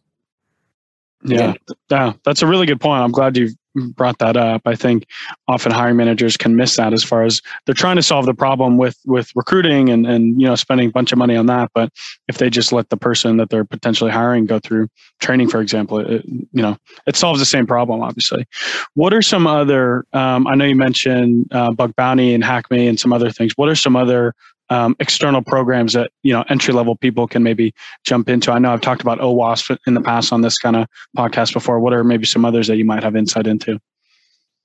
Yeah. 1.23 1.53
yeah, 1.89 2.13
that's 2.23 2.41
a 2.41 2.47
really 2.47 2.67
good 2.67 2.79
point. 2.79 3.01
I'm 3.01 3.11
glad 3.11 3.35
you 3.35 3.49
brought 3.75 4.19
that 4.19 4.37
up. 4.37 4.61
I 4.65 4.75
think 4.75 5.05
often 5.47 5.71
hiring 5.71 5.97
managers 5.97 6.37
can 6.37 6.55
miss 6.55 6.75
that 6.77 6.93
as 6.93 7.03
far 7.03 7.23
as 7.23 7.41
they're 7.65 7.75
trying 7.75 7.95
to 7.97 8.03
solve 8.03 8.25
the 8.25 8.33
problem 8.33 8.77
with 8.77 8.97
with 9.05 9.31
recruiting 9.35 9.89
and 9.89 10.05
and 10.05 10.39
you 10.39 10.47
know 10.47 10.55
spending 10.55 10.89
a 10.89 10.91
bunch 10.91 11.11
of 11.11 11.17
money 11.17 11.35
on 11.35 11.45
that. 11.47 11.71
But 11.73 11.91
if 12.27 12.37
they 12.37 12.49
just 12.49 12.71
let 12.71 12.89
the 12.89 12.97
person 12.97 13.37
that 13.37 13.49
they're 13.49 13.65
potentially 13.65 14.11
hiring 14.11 14.45
go 14.45 14.59
through 14.59 14.87
training, 15.19 15.49
for 15.49 15.61
example, 15.61 15.99
it, 15.99 16.25
you 16.25 16.61
know 16.61 16.77
it 17.05 17.15
solves 17.15 17.39
the 17.39 17.45
same 17.45 17.67
problem. 17.67 18.01
Obviously, 18.01 18.45
what 18.93 19.13
are 19.13 19.21
some 19.21 19.47
other? 19.47 20.05
Um, 20.13 20.47
I 20.47 20.55
know 20.55 20.65
you 20.65 20.75
mentioned 20.75 21.47
uh, 21.51 21.71
Bug 21.71 21.95
Bounty 21.95 22.33
and 22.33 22.43
HackMe 22.43 22.87
and 22.87 22.99
some 22.99 23.13
other 23.13 23.31
things. 23.31 23.53
What 23.55 23.69
are 23.69 23.75
some 23.75 23.95
other 23.95 24.33
um, 24.69 24.95
external 24.99 25.41
programs 25.41 25.93
that 25.93 26.11
you 26.23 26.33
know 26.33 26.43
entry 26.49 26.73
level 26.73 26.95
people 26.95 27.27
can 27.27 27.43
maybe 27.43 27.73
jump 28.03 28.29
into. 28.29 28.51
I 28.51 28.59
know 28.59 28.73
I've 28.73 28.81
talked 28.81 29.01
about 29.01 29.19
OWASP 29.19 29.77
in 29.87 29.93
the 29.93 30.01
past 30.01 30.33
on 30.33 30.41
this 30.41 30.57
kind 30.57 30.75
of 30.75 30.87
podcast 31.17 31.53
before. 31.53 31.79
What 31.79 31.93
are 31.93 32.03
maybe 32.03 32.25
some 32.25 32.45
others 32.45 32.67
that 32.67 32.77
you 32.77 32.85
might 32.85 33.03
have 33.03 33.15
insight 33.15 33.47
into? 33.47 33.79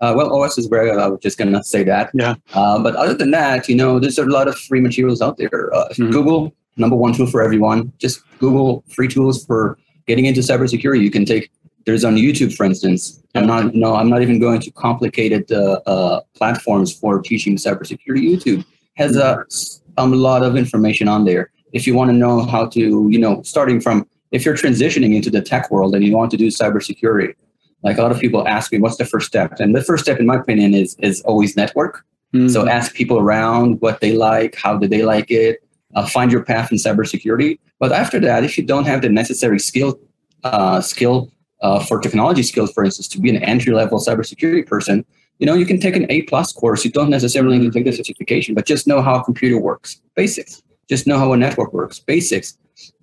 Uh, 0.00 0.14
well, 0.16 0.30
OWASP 0.30 0.59
is 0.59 0.66
very. 0.66 0.90
I 0.90 1.07
was 1.07 1.21
just 1.21 1.38
gonna 1.38 1.62
say 1.62 1.85
that. 1.85 2.11
Yeah. 2.14 2.35
Uh, 2.54 2.83
but 2.83 2.97
other 2.97 3.14
than 3.14 3.30
that, 3.33 3.69
you 3.69 3.76
know, 3.76 3.99
there's 3.99 4.19
a 4.19 4.25
lot 4.25 4.49
of 4.49 4.59
free 4.59 4.80
materials 4.80 5.21
out 5.21 5.37
there. 5.37 5.73
Uh, 5.75 5.88
mm-hmm. 5.88 6.11
Google, 6.11 6.54
number 6.76 6.97
one 6.97 7.12
tool 7.12 7.26
for 7.26 7.42
everyone. 7.42 7.92
Just 7.99 8.21
Google 8.38 8.83
free 8.88 9.09
tools 9.09 9.45
for 9.45 9.78
getting 10.07 10.25
into 10.25 10.40
cybersecurity. 10.40 11.02
You 11.02 11.11
can 11.11 11.25
take. 11.25 11.50
There's 11.87 12.04
on 12.04 12.16
YouTube, 12.16 12.54
for 12.54 12.64
instance. 12.64 13.23
I'm 13.35 13.47
not. 13.47 13.75
No, 13.75 13.95
I'm 13.95 14.09
not 14.09 14.23
even 14.23 14.38
going 14.38 14.61
to 14.61 14.71
complicated 14.71 15.52
uh, 15.52 15.80
uh, 15.87 16.21
platforms 16.35 16.92
for 16.92 17.21
teaching 17.21 17.57
cybersecurity. 17.57 18.23
YouTube 18.23 18.64
has 18.97 19.16
a 19.16 19.21
mm-hmm 19.21 19.79
um, 19.97 20.12
a 20.12 20.16
lot 20.16 20.42
of 20.42 20.56
information 20.56 21.09
on 21.09 21.25
there. 21.25 21.50
if 21.73 21.87
you 21.87 21.94
want 21.94 22.11
to 22.11 22.16
know 22.16 22.42
how 22.42 22.66
to, 22.66 23.09
you 23.11 23.18
know, 23.18 23.42
starting 23.42 23.80
from 23.80 24.06
if 24.32 24.44
you're 24.44 24.56
transitioning 24.56 25.14
into 25.14 25.30
the 25.30 25.40
tech 25.40 25.70
world 25.70 25.94
and 25.94 26.04
you 26.04 26.16
want 26.16 26.30
to 26.30 26.37
do 26.37 26.49
cybersecurity, 26.49 27.35
like 27.82 27.99
a 27.99 28.02
lot 28.02 28.12
of 28.12 28.20
people 28.20 28.47
ask 28.47 28.73
me, 28.73 28.78
what's 28.78 28.97
the 28.97 29.04
first 29.04 29.26
step? 29.26 29.59
And 29.59 29.75
the 29.75 29.82
first 29.82 30.04
step, 30.04 30.18
in 30.18 30.26
my 30.26 30.37
opinion, 30.37 30.75
is 30.75 30.97
is 31.00 31.20
always 31.23 31.56
network. 31.56 32.04
Mm-hmm. 32.35 32.49
So 32.49 32.68
ask 32.68 32.94
people 32.94 33.18
around 33.18 33.80
what 33.80 34.00
they 34.00 34.12
like, 34.12 34.54
how 34.54 34.76
do 34.76 34.87
they 34.87 35.02
like 35.02 35.30
it, 35.30 35.59
uh, 35.94 36.06
find 36.06 36.30
your 36.30 36.44
path 36.44 36.70
in 36.70 36.78
cybersecurity. 36.78 37.59
But 37.78 37.92
after 37.92 38.20
that, 38.20 38.44
if 38.44 38.56
you 38.56 38.64
don't 38.64 38.87
have 38.87 39.02
the 39.02 39.09
necessary 39.09 39.59
skill 39.59 39.99
uh, 40.44 40.80
skill 40.80 41.32
uh, 41.62 41.80
for 41.85 42.00
technology 42.00 42.42
skills, 42.42 42.73
for 42.73 42.85
instance, 42.85 43.09
to 43.09 43.20
be 43.20 43.30
an 43.30 43.42
entry 43.42 43.73
level 43.73 43.99
cybersecurity 43.99 44.66
person, 44.66 45.04
you 45.40 45.47
know, 45.47 45.54
you 45.54 45.64
can 45.64 45.80
take 45.80 45.97
an 45.97 46.06
A 46.11 46.23
plus 46.23 46.52
course. 46.52 46.85
You 46.85 46.90
don't 46.90 47.09
necessarily 47.09 47.59
need 47.59 47.73
to 47.73 47.78
take 47.78 47.87
the 47.87 47.92
certification, 47.92 48.54
but 48.54 48.66
just 48.66 48.87
know 48.87 49.00
how 49.00 49.18
a 49.18 49.25
computer 49.25 49.59
works, 49.59 50.00
basics. 50.14 50.62
Just 50.88 51.06
know 51.06 51.18
how 51.18 51.32
a 51.32 51.37
network 51.37 51.73
works, 51.73 51.99
basics. 51.99 52.59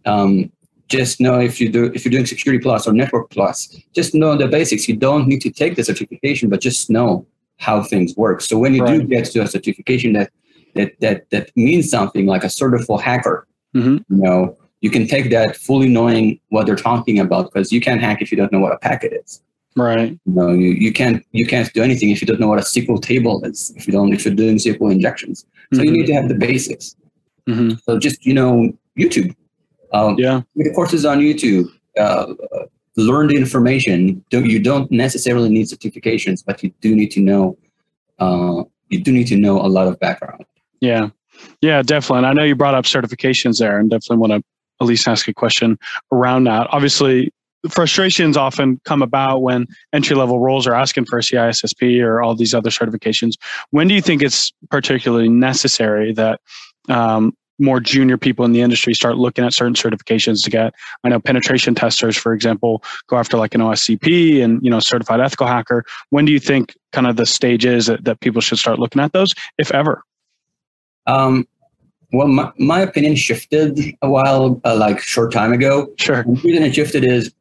Um, 0.05 0.51
just 0.87 1.19
know 1.19 1.39
if 1.39 1.59
you 1.59 1.67
do 1.67 1.85
if 1.85 2.05
you're 2.05 2.11
doing 2.11 2.27
security 2.27 2.61
plus 2.61 2.87
or 2.87 2.93
network 2.93 3.31
plus, 3.31 3.75
just 3.93 4.13
know 4.13 4.37
the 4.37 4.47
basics. 4.47 4.87
You 4.87 4.95
don't 4.95 5.27
need 5.27 5.41
to 5.41 5.49
take 5.49 5.75
the 5.75 5.83
certification, 5.83 6.49
but 6.49 6.61
just 6.61 6.89
know 6.89 7.25
how 7.57 7.81
things 7.81 8.15
work. 8.15 8.41
So 8.41 8.57
when 8.59 8.75
you 8.75 8.83
right. 8.83 9.01
do 9.01 9.07
get 9.07 9.25
to 9.25 9.41
a 9.41 9.47
certification 9.47 10.13
that 10.13 10.31
that 10.75 10.99
that 10.99 11.29
that 11.31 11.51
means 11.57 11.89
something 11.89 12.27
like 12.27 12.43
a 12.43 12.49
certified 12.49 13.01
hacker, 13.01 13.47
mm-hmm. 13.75 13.97
you 14.13 14.23
know, 14.23 14.57
you 14.81 14.91
can 14.91 15.07
take 15.07 15.31
that 15.31 15.57
fully 15.57 15.89
knowing 15.89 16.39
what 16.49 16.67
they're 16.67 16.75
talking 16.75 17.19
about 17.19 17.51
because 17.51 17.71
you 17.71 17.81
can't 17.81 17.99
hack 17.99 18.21
if 18.21 18.31
you 18.31 18.37
don't 18.37 18.51
know 18.51 18.59
what 18.59 18.73
a 18.73 18.77
packet 18.77 19.13
is. 19.13 19.41
Right. 19.77 20.19
You 20.25 20.33
know, 20.33 20.49
you, 20.49 20.69
you 20.71 20.91
can't 20.91 21.23
you 21.31 21.45
can't 21.45 21.71
do 21.71 21.83
anything 21.83 22.09
if 22.09 22.19
you 22.19 22.27
don't 22.27 22.39
know 22.39 22.47
what 22.47 22.57
a 22.57 22.63
SQL 22.63 23.01
table 23.01 23.43
is. 23.45 23.71
If 23.75 23.85
you 23.85 23.93
don't 23.93 24.11
if 24.11 24.25
you're 24.25 24.33
doing 24.33 24.57
SQL 24.57 24.91
injections, 24.91 25.45
so 25.71 25.79
mm-hmm. 25.79 25.85
you 25.85 25.91
need 25.91 26.07
to 26.07 26.13
have 26.13 26.29
the 26.29 26.35
basics. 26.35 26.95
Mm-hmm. 27.47 27.75
So 27.85 27.99
just 27.99 28.25
you 28.25 28.33
know 28.33 28.73
YouTube. 28.97 29.35
Um, 29.93 30.15
yeah. 30.17 30.41
The 30.55 30.73
courses 30.73 31.05
on 31.05 31.19
YouTube. 31.19 31.67
Uh, 31.97 32.33
learn 32.97 33.27
the 33.27 33.35
information. 33.35 34.23
Don't, 34.29 34.45
you 34.45 34.59
don't 34.59 34.91
necessarily 34.91 35.49
need 35.49 35.67
certifications, 35.67 36.43
but 36.45 36.61
you 36.63 36.73
do 36.81 36.95
need 36.95 37.11
to 37.11 37.21
know. 37.21 37.57
Uh, 38.19 38.63
you 38.89 39.03
do 39.03 39.11
need 39.11 39.27
to 39.27 39.37
know 39.37 39.59
a 39.61 39.69
lot 39.69 39.87
of 39.87 39.99
background. 39.99 40.43
Yeah, 40.81 41.09
yeah, 41.61 41.81
definitely. 41.83 42.19
And 42.19 42.27
I 42.27 42.33
know 42.33 42.43
you 42.43 42.55
brought 42.55 42.73
up 42.73 42.85
certifications 42.85 43.59
there, 43.59 43.79
and 43.79 43.89
definitely 43.89 44.17
want 44.17 44.33
to 44.33 44.43
at 44.81 44.87
least 44.87 45.07
ask 45.07 45.27
a 45.27 45.33
question 45.33 45.77
around 46.11 46.45
that. 46.45 46.67
Obviously, 46.71 47.31
frustrations 47.69 48.37
often 48.37 48.79
come 48.85 49.01
about 49.01 49.41
when 49.41 49.67
entry 49.93 50.15
level 50.15 50.39
roles 50.39 50.67
are 50.67 50.73
asking 50.73 51.05
for 51.05 51.17
a 51.19 51.21
CISSP 51.21 52.01
or 52.03 52.21
all 52.21 52.35
these 52.35 52.53
other 52.53 52.69
certifications. 52.69 53.33
When 53.71 53.87
do 53.87 53.93
you 53.93 54.01
think 54.01 54.21
it's 54.21 54.51
particularly 54.69 55.29
necessary 55.29 56.13
that 56.13 56.39
um, 56.89 57.35
more 57.59 57.79
junior 57.79 58.17
people 58.17 58.45
in 58.45 58.51
the 58.51 58.61
industry 58.61 58.93
start 58.93 59.17
looking 59.17 59.43
at 59.43 59.53
certain 59.53 59.73
certifications 59.73 60.43
to 60.43 60.49
get? 60.49 60.73
I 61.03 61.09
know 61.09 61.19
penetration 61.19 61.75
testers, 61.75 62.17
for 62.17 62.33
example, 62.33 62.83
go 63.07 63.17
after 63.17 63.37
like 63.37 63.55
an 63.55 63.61
OSCP 63.61 64.43
and 64.43 64.63
you 64.63 64.69
know 64.69 64.79
certified 64.79 65.19
ethical 65.19 65.47
hacker. 65.47 65.83
When 66.09 66.25
do 66.25 66.31
you 66.31 66.39
think 66.39 66.75
kind 66.91 67.07
of 67.07 67.15
the 67.15 67.25
stage 67.25 67.65
is 67.65 67.87
that, 67.87 68.03
that 68.05 68.19
people 68.19 68.41
should 68.41 68.59
start 68.59 68.79
looking 68.79 69.01
at 69.01 69.13
those, 69.13 69.33
if 69.57 69.71
ever? 69.71 70.03
Um, 71.05 71.47
well, 72.13 72.27
my, 72.27 72.51
my 72.57 72.79
opinion 72.79 73.15
shifted 73.15 73.79
a 74.01 74.09
while, 74.09 74.61
uh, 74.63 74.75
like 74.75 74.99
short 75.01 75.31
time 75.31 75.51
ago. 75.51 75.91
Sure. 75.97 76.23
the 76.23 76.41
reason 76.43 76.63
it 76.63 76.75
shifted 76.75 77.03
is, 77.03 77.33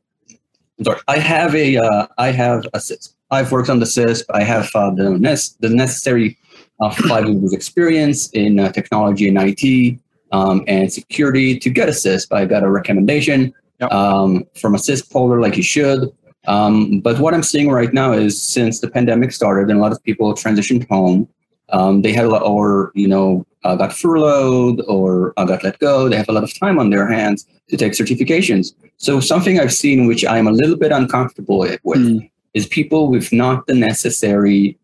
sorry, 0.83 1.01
I 1.09 1.19
have 1.19 1.55
a, 1.55 1.77
uh, 1.77 2.07
I 2.19 2.31
have 2.31 2.65
a 2.75 2.79
CISSP. 2.79 3.15
I've 3.31 3.51
worked 3.51 3.71
on 3.71 3.81
the 3.81 3.87
CISSP. 3.87 4.25
I 4.31 4.43
have 4.45 4.71
uh, 4.75 4.91
the, 4.91 5.11
nec- 5.11 5.57
the 5.61 5.69
necessary 5.69 6.39
uh, 6.81 6.91
five 6.91 7.29
years 7.29 7.53
experience 7.53 8.31
in 8.31 8.61
uh, 8.61 8.71
technology 8.73 9.29
and 9.29 9.39
IT 9.41 9.99
um, 10.33 10.65
and 10.67 10.93
security 10.93 11.59
to 11.59 11.71
get 11.71 11.89
a 11.89 11.93
CISSP. 11.93 12.33
I 12.33 12.45
got 12.45 12.63
a 12.63 12.71
recommendation 12.71 13.55
yep. 13.81 13.93
um, 13.93 14.45
from 14.55 14.75
a 14.75 14.79
CISSP 14.79 15.13
holder, 15.13 15.41
like 15.41 15.57
you 15.57 15.63
should. 15.63 16.13
Um, 16.47 17.01
but 17.01 17.19
what 17.19 17.35
I'm 17.35 17.43
seeing 17.43 17.71
right 17.71 17.93
now 17.93 18.13
is 18.13 18.41
since 18.41 18.81
the 18.81 18.89
pandemic 18.89 19.33
started 19.33 19.69
and 19.71 19.79
a 19.79 19.83
lot 19.83 19.93
of 19.93 20.03
people 20.05 20.33
transitioned 20.35 20.89
home, 20.89 21.29
um, 21.71 22.03
they 22.03 22.13
had 22.13 22.25
a 22.25 22.29
lot, 22.29 22.43
or 22.43 22.93
you 22.95 23.09
know, 23.09 23.45
uh, 23.67 23.75
got 23.75 23.93
furloughed 23.93 24.81
or 24.87 25.35
uh, 25.37 25.45
got 25.45 25.65
let 25.65 25.79
go. 25.81 26.09
They 26.09 26.17
have 26.17 26.29
a 26.29 26.33
lot 26.33 26.45
of 26.45 26.57
time 26.59 26.79
on 26.79 26.91
their 26.91 27.11
hands 27.11 27.47
to 27.69 27.77
take 27.77 27.93
certifications. 27.95 28.73
So 28.99 29.19
something 29.19 29.59
I've 29.59 29.75
seen, 29.75 30.07
which 30.07 30.25
I'm 30.25 30.47
a 30.47 30.53
little 30.53 30.77
bit 30.77 30.93
uncomfortable 30.93 31.59
with, 31.59 31.99
mm. 31.99 32.31
is 32.55 32.67
people 32.67 33.09
with 33.09 33.33
not 33.33 33.67
the 33.67 33.75
necessary 33.75 34.79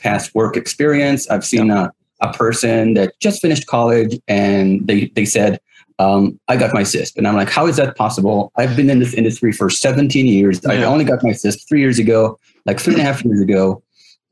past 0.00 0.34
work 0.34 0.56
experience. 0.56 1.30
I've 1.30 1.44
seen 1.44 1.70
a, 1.70 1.92
a 2.20 2.32
person 2.32 2.94
that 2.94 3.14
just 3.20 3.40
finished 3.40 3.66
college 3.66 4.18
and 4.26 4.84
they, 4.86 5.06
they 5.14 5.24
said, 5.24 5.60
um, 6.00 6.40
I 6.48 6.56
got 6.56 6.74
my 6.74 6.82
CISSP. 6.82 7.16
And 7.16 7.28
I'm 7.28 7.36
like, 7.36 7.50
how 7.50 7.68
is 7.68 7.76
that 7.76 7.96
possible? 7.96 8.50
I've 8.56 8.74
been 8.74 8.90
in 8.90 8.98
this 8.98 9.14
industry 9.14 9.52
for 9.52 9.70
17 9.70 10.26
years. 10.26 10.60
Yeah. 10.64 10.72
I 10.72 10.82
only 10.82 11.04
got 11.04 11.22
my 11.22 11.30
CISSP 11.30 11.68
three 11.68 11.80
years 11.80 12.00
ago, 12.00 12.36
like 12.66 12.80
three 12.80 12.94
and 12.94 13.02
a 13.02 13.04
half 13.04 13.24
years 13.24 13.40
ago. 13.40 13.80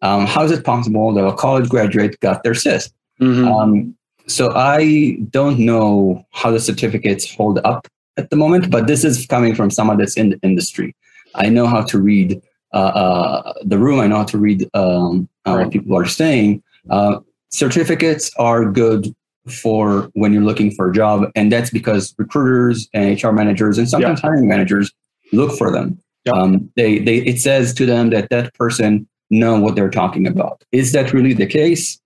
Um, 0.02 0.26
how 0.26 0.42
is 0.42 0.50
it 0.50 0.64
possible 0.64 1.14
that 1.14 1.24
a 1.24 1.32
college 1.36 1.68
graduate 1.68 2.18
got 2.18 2.42
their 2.42 2.54
CISSP? 2.54 2.90
Mm-hmm. 3.20 3.48
Um, 3.48 3.96
so 4.26 4.52
I 4.54 5.18
don't 5.30 5.58
know 5.58 6.24
how 6.30 6.50
the 6.50 6.60
certificates 6.60 7.32
hold 7.34 7.58
up 7.64 7.86
at 8.16 8.30
the 8.30 8.36
moment, 8.36 8.70
but 8.70 8.86
this 8.86 9.04
is 9.04 9.26
coming 9.26 9.54
from 9.54 9.70
someone 9.70 9.98
that's 9.98 10.16
in 10.16 10.30
the 10.30 10.38
industry. 10.42 10.94
I 11.34 11.48
know 11.48 11.66
how 11.66 11.82
to 11.82 11.98
read 11.98 12.40
uh, 12.72 12.76
uh, 12.76 13.52
the 13.64 13.78
room. 13.78 14.00
I 14.00 14.06
know 14.06 14.18
how 14.18 14.24
to 14.24 14.38
read 14.38 14.68
um, 14.74 15.28
uh, 15.46 15.56
right. 15.56 15.64
what 15.64 15.72
people 15.72 15.96
are 15.96 16.06
saying. 16.06 16.62
Uh, 16.90 17.20
certificates 17.50 18.30
are 18.38 18.64
good 18.70 19.14
for 19.48 20.10
when 20.14 20.32
you're 20.32 20.42
looking 20.42 20.70
for 20.70 20.90
a 20.90 20.92
job, 20.92 21.30
and 21.34 21.50
that's 21.50 21.70
because 21.70 22.14
recruiters 22.18 22.88
and 22.94 23.22
HR 23.22 23.32
managers 23.32 23.78
and 23.78 23.88
sometimes 23.88 24.20
yeah. 24.22 24.28
hiring 24.28 24.48
managers 24.48 24.92
look 25.32 25.56
for 25.58 25.70
them. 25.70 25.98
Um, 26.32 26.70
they, 26.76 27.00
they, 27.00 27.18
it 27.18 27.40
says 27.40 27.74
to 27.74 27.86
them 27.86 28.10
that 28.10 28.30
that 28.30 28.54
person 28.54 29.08
know 29.30 29.58
what 29.58 29.74
they're 29.74 29.90
talking 29.90 30.26
about. 30.26 30.62
Is 30.70 30.92
that 30.92 31.12
really 31.12 31.32
the 31.32 31.46
case? 31.46 31.98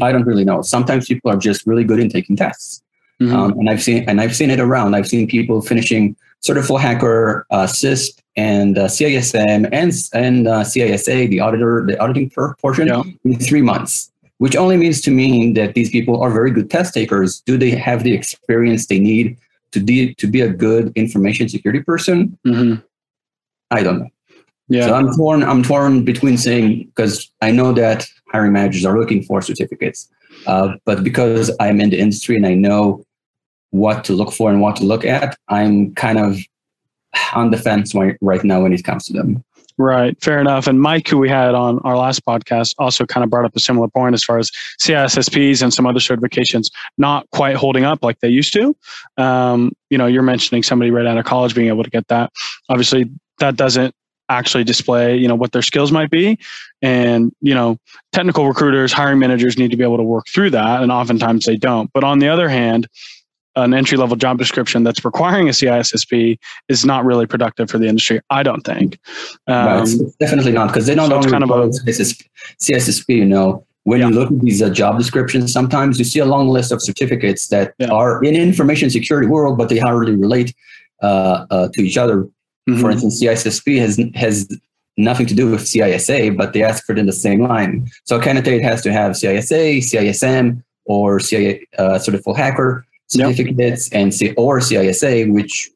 I 0.00 0.12
don't 0.12 0.24
really 0.24 0.44
know. 0.44 0.62
Sometimes 0.62 1.06
people 1.06 1.30
are 1.30 1.36
just 1.36 1.66
really 1.66 1.84
good 1.84 2.00
in 2.00 2.08
taking 2.08 2.36
tests. 2.36 2.82
Mm-hmm. 3.20 3.34
Um, 3.34 3.52
and 3.52 3.70
I've 3.70 3.82
seen 3.82 4.04
and 4.08 4.20
I've 4.20 4.36
seen 4.36 4.50
it 4.50 4.60
around. 4.60 4.94
I've 4.94 5.08
seen 5.08 5.26
people 5.26 5.62
finishing 5.62 6.16
certified 6.40 6.80
hacker, 6.82 7.46
uh, 7.50 7.66
CISSP, 7.66 8.20
and 8.36 8.76
uh, 8.76 8.86
CISM, 8.86 9.68
and 9.72 9.92
and 10.12 10.48
uh, 10.48 10.60
CISA, 10.60 11.30
the 11.30 11.40
auditor, 11.40 11.84
the 11.86 11.98
auditing 11.98 12.30
portion, 12.30 12.88
yeah. 12.88 13.02
in 13.24 13.38
three 13.38 13.62
months. 13.62 14.10
Which 14.38 14.54
only 14.54 14.76
means 14.76 15.00
to 15.00 15.10
me 15.10 15.52
that 15.52 15.72
these 15.72 15.88
people 15.88 16.20
are 16.20 16.30
very 16.30 16.50
good 16.50 16.70
test 16.70 16.92
takers. 16.92 17.40
Do 17.40 17.56
they 17.56 17.70
have 17.70 18.02
the 18.02 18.12
experience 18.12 18.86
they 18.86 18.98
need 18.98 19.38
to 19.72 19.80
de- 19.80 20.12
to 20.14 20.26
be 20.26 20.42
a 20.42 20.50
good 20.50 20.92
information 20.94 21.48
security 21.48 21.82
person? 21.82 22.38
Mm-hmm. 22.46 22.82
I 23.70 23.82
don't 23.82 24.00
know. 24.00 24.10
Yeah. 24.68 24.88
So 24.88 24.94
I'm 24.94 25.14
torn. 25.14 25.42
I'm 25.42 25.62
torn 25.62 26.04
between 26.04 26.36
saying 26.36 26.84
because 26.86 27.30
I 27.40 27.50
know 27.50 27.72
that 27.72 28.06
hiring 28.36 28.52
managers 28.52 28.84
are 28.84 28.98
looking 28.98 29.22
for 29.22 29.40
certificates, 29.40 30.10
uh, 30.46 30.74
but 30.84 31.02
because 31.02 31.50
I'm 31.58 31.80
in 31.80 31.88
the 31.88 31.98
industry 31.98 32.36
and 32.36 32.46
I 32.46 32.52
know 32.52 33.02
what 33.70 34.04
to 34.04 34.12
look 34.12 34.32
for 34.32 34.50
and 34.50 34.60
what 34.60 34.76
to 34.76 34.84
look 34.84 35.04
at, 35.06 35.36
I'm 35.48 35.94
kind 35.94 36.18
of 36.18 36.38
on 37.34 37.50
the 37.50 37.56
fence 37.56 37.94
right 38.20 38.44
now 38.44 38.62
when 38.62 38.74
it 38.74 38.84
comes 38.84 39.04
to 39.06 39.14
them. 39.14 39.42
Right, 39.78 40.14
fair 40.22 40.38
enough. 40.38 40.66
And 40.66 40.80
Mike, 40.80 41.08
who 41.08 41.18
we 41.18 41.28
had 41.28 41.54
on 41.54 41.80
our 41.80 41.96
last 41.96 42.24
podcast, 42.24 42.74
also 42.78 43.04
kind 43.04 43.24
of 43.24 43.30
brought 43.30 43.44
up 43.44 43.56
a 43.56 43.60
similar 43.60 43.88
point 43.88 44.14
as 44.14 44.24
far 44.24 44.38
as 44.38 44.50
CISSPs 44.80 45.62
and 45.62 45.72
some 45.72 45.86
other 45.86 45.98
certifications 45.98 46.70
not 46.96 47.28
quite 47.30 47.56
holding 47.56 47.84
up 47.84 48.02
like 48.02 48.18
they 48.20 48.28
used 48.28 48.52
to. 48.54 48.74
Um, 49.18 49.72
you 49.90 49.98
know, 49.98 50.06
you're 50.06 50.22
mentioning 50.22 50.62
somebody 50.62 50.90
right 50.90 51.06
out 51.06 51.18
of 51.18 51.24
college 51.26 51.54
being 51.54 51.68
able 51.68 51.84
to 51.84 51.90
get 51.90 52.08
that. 52.08 52.32
Obviously, 52.70 53.10
that 53.38 53.56
doesn't 53.56 53.94
actually 54.28 54.64
display 54.64 55.16
you 55.16 55.28
know 55.28 55.34
what 55.34 55.52
their 55.52 55.62
skills 55.62 55.92
might 55.92 56.10
be 56.10 56.38
and 56.82 57.32
you 57.40 57.54
know 57.54 57.78
technical 58.12 58.46
recruiters 58.48 58.92
hiring 58.92 59.18
managers 59.18 59.56
need 59.56 59.70
to 59.70 59.76
be 59.76 59.84
able 59.84 59.96
to 59.96 60.02
work 60.02 60.26
through 60.28 60.50
that 60.50 60.82
and 60.82 60.90
oftentimes 60.90 61.44
they 61.44 61.56
don't 61.56 61.92
but 61.92 62.02
on 62.02 62.18
the 62.18 62.28
other 62.28 62.48
hand 62.48 62.88
an 63.56 63.72
entry 63.72 63.96
level 63.96 64.16
job 64.16 64.38
description 64.38 64.84
that's 64.84 65.04
requiring 65.04 65.48
a 65.48 65.52
CISSP 65.52 66.38
is 66.68 66.84
not 66.84 67.04
really 67.04 67.26
productive 67.26 67.70
for 67.70 67.78
the 67.78 67.86
industry. 67.86 68.20
I 68.30 68.42
don't 68.42 68.60
think. 68.62 68.98
Um, 69.46 69.86
definitely 70.20 70.52
not 70.52 70.68
because 70.68 70.86
they 70.86 70.94
don't 70.94 71.08
so 71.08 71.30
kind 71.30 71.42
of 71.42 71.50
a, 71.50 71.68
CISSP. 71.68 73.08
You 73.08 73.24
know, 73.24 73.66
when 73.84 74.00
yeah. 74.00 74.08
you 74.08 74.14
look 74.14 74.30
at 74.30 74.40
these 74.40 74.60
uh, 74.60 74.68
job 74.68 74.98
descriptions, 74.98 75.52
sometimes 75.52 75.98
you 75.98 76.04
see 76.04 76.18
a 76.18 76.26
long 76.26 76.48
list 76.48 76.70
of 76.70 76.82
certificates 76.82 77.48
that 77.48 77.74
yeah. 77.78 77.88
are 77.88 78.22
in 78.22 78.34
information 78.34 78.90
security 78.90 79.26
world, 79.26 79.56
but 79.56 79.68
they 79.68 79.78
hardly 79.78 80.14
relate 80.14 80.54
uh, 81.02 81.46
uh, 81.50 81.68
to 81.72 81.82
each 81.82 81.96
other. 81.96 82.28
Mm-hmm. 82.68 82.80
For 82.80 82.90
instance, 82.90 83.22
CISSP 83.22 83.78
has 83.78 84.00
has 84.14 84.48
nothing 84.96 85.26
to 85.26 85.34
do 85.34 85.50
with 85.50 85.62
CISA, 85.62 86.36
but 86.36 86.52
they 86.52 86.62
ask 86.62 86.84
for 86.84 86.92
it 86.92 86.98
in 86.98 87.06
the 87.06 87.12
same 87.12 87.42
line. 87.42 87.88
So 88.04 88.16
a 88.16 88.22
candidate 88.22 88.62
has 88.62 88.82
to 88.82 88.92
have 88.92 89.12
CISA, 89.12 89.78
CISM, 89.78 90.62
or 90.84 91.20
CIA 91.20 91.66
uh, 91.78 91.98
certified 91.98 92.36
hacker 92.36 92.86
certificates, 93.08 93.92
yep. 93.92 94.00
and 94.00 94.14
C- 94.14 94.34
or 94.36 94.58
CISA, 94.58 95.32
which 95.32 95.70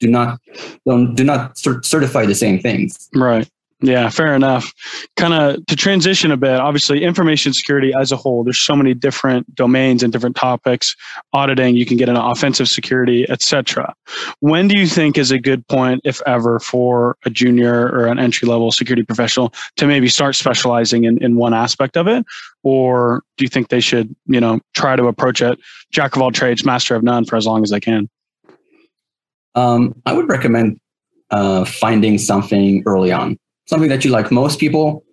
do 0.00 0.08
not 0.08 0.38
don't 0.86 1.14
do 1.14 1.24
not 1.24 1.56
cert- 1.56 1.84
certify 1.84 2.26
the 2.26 2.34
same 2.34 2.60
things. 2.60 3.08
Right. 3.14 3.48
Yeah, 3.82 4.08
fair 4.08 4.34
enough. 4.34 4.72
Kind 5.16 5.34
of 5.34 5.66
to 5.66 5.76
transition 5.76 6.32
a 6.32 6.36
bit, 6.38 6.58
obviously, 6.58 7.04
information 7.04 7.52
security 7.52 7.92
as 7.92 8.10
a 8.10 8.16
whole, 8.16 8.42
there's 8.42 8.58
so 8.58 8.74
many 8.74 8.94
different 8.94 9.54
domains 9.54 10.02
and 10.02 10.10
different 10.10 10.34
topics. 10.34 10.96
Auditing, 11.34 11.76
you 11.76 11.84
can 11.84 11.98
get 11.98 12.08
into 12.08 12.24
offensive 12.24 12.68
security, 12.68 13.28
etc. 13.28 13.94
When 14.40 14.66
do 14.66 14.78
you 14.78 14.86
think 14.86 15.18
is 15.18 15.30
a 15.30 15.38
good 15.38 15.66
point, 15.68 16.00
if 16.04 16.22
ever, 16.26 16.58
for 16.58 17.18
a 17.26 17.30
junior 17.30 17.88
or 17.88 18.06
an 18.06 18.18
entry 18.18 18.48
level 18.48 18.72
security 18.72 19.02
professional 19.02 19.52
to 19.76 19.86
maybe 19.86 20.08
start 20.08 20.36
specializing 20.36 21.04
in, 21.04 21.22
in 21.22 21.36
one 21.36 21.52
aspect 21.52 21.98
of 21.98 22.08
it? 22.08 22.24
Or 22.62 23.24
do 23.36 23.44
you 23.44 23.48
think 23.48 23.68
they 23.68 23.80
should, 23.80 24.14
you 24.24 24.40
know, 24.40 24.58
try 24.74 24.96
to 24.96 25.06
approach 25.06 25.42
it 25.42 25.58
jack 25.92 26.16
of 26.16 26.22
all 26.22 26.32
trades, 26.32 26.64
master 26.64 26.94
of 26.94 27.02
none 27.02 27.26
for 27.26 27.36
as 27.36 27.46
long 27.46 27.62
as 27.62 27.68
they 27.68 27.80
can? 27.80 28.08
Um, 29.54 30.00
I 30.06 30.14
would 30.14 30.30
recommend 30.30 30.80
uh, 31.30 31.66
finding 31.66 32.16
something 32.16 32.82
early 32.86 33.12
on 33.12 33.38
something 33.66 33.88
that 33.88 34.04
you 34.04 34.10
like. 34.10 34.30
Most 34.30 34.58
people, 34.58 35.04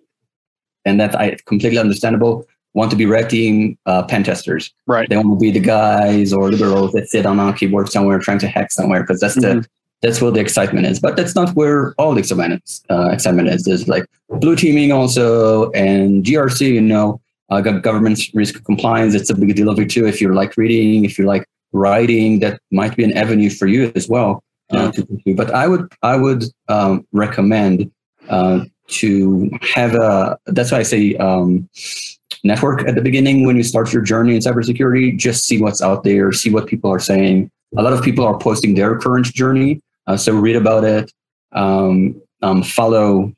and 0.84 1.00
that 1.00 1.14
I 1.14 1.36
completely 1.46 1.78
understandable, 1.78 2.46
want 2.74 2.90
to 2.90 2.96
be 2.96 3.06
red 3.06 3.30
team 3.30 3.78
uh, 3.86 4.02
pen 4.02 4.24
testers. 4.24 4.72
Right. 4.86 5.08
They 5.08 5.16
want 5.16 5.28
to 5.30 5.38
be 5.38 5.50
the 5.50 5.60
guys 5.60 6.32
or 6.32 6.50
the 6.50 6.58
girls 6.58 6.92
that 6.92 7.08
sit 7.08 7.24
on 7.24 7.40
a 7.40 7.52
keyboard 7.52 7.88
somewhere 7.88 8.18
trying 8.18 8.40
to 8.40 8.48
hack 8.48 8.72
somewhere 8.72 9.02
because 9.02 9.20
that's 9.20 9.36
mm-hmm. 9.36 9.60
the 9.60 9.68
that's 10.02 10.20
where 10.20 10.30
the 10.30 10.40
excitement 10.40 10.86
is. 10.86 11.00
But 11.00 11.16
that's 11.16 11.34
not 11.34 11.54
where 11.56 11.94
all 11.94 12.12
the 12.12 12.20
excitement 12.20 12.62
is. 12.64 12.82
Uh, 12.90 13.08
excitement 13.08 13.48
is. 13.48 13.64
There's 13.64 13.88
like 13.88 14.04
blue 14.28 14.56
teaming 14.56 14.92
also 14.92 15.70
and 15.70 16.22
GRC. 16.24 16.74
You 16.74 16.80
know, 16.82 17.20
uh, 17.48 17.60
government 17.60 18.20
risk 18.34 18.62
compliance. 18.64 19.14
It's 19.14 19.30
a 19.30 19.34
big 19.34 19.54
deal 19.54 19.70
of 19.70 19.78
it 19.78 19.90
too. 19.90 20.06
If 20.06 20.20
you 20.20 20.34
like 20.34 20.56
reading, 20.56 21.04
if 21.04 21.18
you 21.18 21.24
like 21.24 21.46
writing, 21.72 22.40
that 22.40 22.60
might 22.70 22.96
be 22.96 23.04
an 23.04 23.16
avenue 23.16 23.50
for 23.50 23.66
you 23.66 23.92
as 23.94 24.08
well. 24.08 24.42
Uh, 24.70 24.92
yeah. 25.24 25.34
But 25.34 25.52
I 25.52 25.68
would 25.68 25.90
I 26.02 26.16
would 26.16 26.44
um, 26.68 27.06
recommend 27.12 27.90
uh, 28.28 28.64
to 28.88 29.50
have 29.74 29.94
a 29.94 30.38
that's 30.46 30.72
why 30.72 30.78
I 30.78 30.82
say 30.82 31.16
um, 31.16 31.68
network 32.42 32.86
at 32.86 32.94
the 32.94 33.00
beginning 33.00 33.46
when 33.46 33.56
you 33.56 33.62
start 33.62 33.92
your 33.92 34.02
journey 34.02 34.34
in 34.34 34.40
cybersecurity. 34.40 35.16
Just 35.16 35.44
see 35.44 35.60
what's 35.60 35.82
out 35.82 36.04
there, 36.04 36.32
see 36.32 36.50
what 36.50 36.66
people 36.66 36.90
are 36.92 37.00
saying. 37.00 37.50
A 37.76 37.82
lot 37.82 37.92
of 37.92 38.02
people 38.04 38.24
are 38.24 38.38
posting 38.38 38.74
their 38.74 38.98
current 38.98 39.26
journey, 39.26 39.80
uh, 40.06 40.16
so 40.16 40.34
read 40.34 40.56
about 40.56 40.84
it. 40.84 41.12
Um, 41.52 42.20
um, 42.42 42.62
follow 42.62 43.32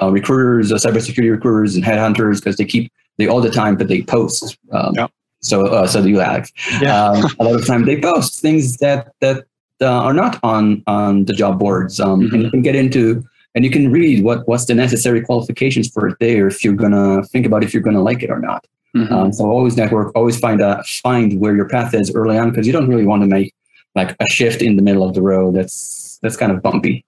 uh, 0.00 0.10
recruiters, 0.10 0.72
uh, 0.72 0.76
cybersecurity 0.76 1.30
recruiters, 1.30 1.76
and 1.76 1.84
headhunters 1.84 2.36
because 2.36 2.56
they 2.56 2.64
keep 2.64 2.90
they 3.18 3.26
all 3.26 3.40
the 3.40 3.50
time, 3.50 3.76
but 3.76 3.88
they 3.88 4.02
post. 4.02 4.56
Um, 4.72 4.94
yep. 4.94 5.10
So 5.40 5.66
uh, 5.66 5.86
so 5.86 6.02
do 6.02 6.08
you, 6.08 6.20
Alex? 6.20 6.52
Yeah. 6.80 7.04
Um, 7.04 7.24
a 7.38 7.44
lot 7.44 7.54
of 7.54 7.66
time 7.66 7.84
they 7.84 8.00
post 8.00 8.40
things 8.40 8.76
that 8.78 9.12
that 9.20 9.44
uh, 9.80 9.86
are 9.86 10.14
not 10.14 10.40
on 10.42 10.82
on 10.86 11.24
the 11.26 11.32
job 11.32 11.58
boards, 11.58 12.00
um, 12.00 12.20
mm-hmm. 12.20 12.34
and 12.34 12.42
you 12.44 12.50
can 12.50 12.62
get 12.62 12.76
into 12.76 13.22
and 13.54 13.64
you 13.64 13.70
can 13.70 13.90
read 13.92 14.24
what 14.24 14.46
what's 14.48 14.66
the 14.66 14.74
necessary 14.74 15.22
qualifications 15.22 15.88
for 15.88 16.08
it 16.08 16.16
there 16.20 16.46
if 16.46 16.64
you're 16.64 16.74
gonna 16.74 17.22
think 17.24 17.46
about 17.46 17.62
if 17.64 17.72
you're 17.72 17.82
gonna 17.82 18.02
like 18.02 18.22
it 18.22 18.30
or 18.30 18.40
not. 18.40 18.66
Mm-hmm. 18.96 19.12
Um, 19.12 19.32
so 19.32 19.44
always 19.50 19.76
network, 19.76 20.12
always 20.14 20.38
find 20.38 20.60
a 20.60 20.82
find 21.02 21.40
where 21.40 21.56
your 21.56 21.68
path 21.68 21.94
is 21.94 22.14
early 22.14 22.38
on 22.38 22.50
because 22.50 22.66
you 22.66 22.72
don't 22.72 22.88
really 22.88 23.06
want 23.06 23.22
to 23.22 23.26
make 23.26 23.52
like 23.94 24.16
a 24.20 24.26
shift 24.26 24.62
in 24.62 24.76
the 24.76 24.82
middle 24.82 25.02
of 25.02 25.14
the 25.14 25.22
road. 25.22 25.54
That's 25.54 26.18
that's 26.22 26.36
kind 26.36 26.52
of 26.52 26.62
bumpy. 26.62 27.04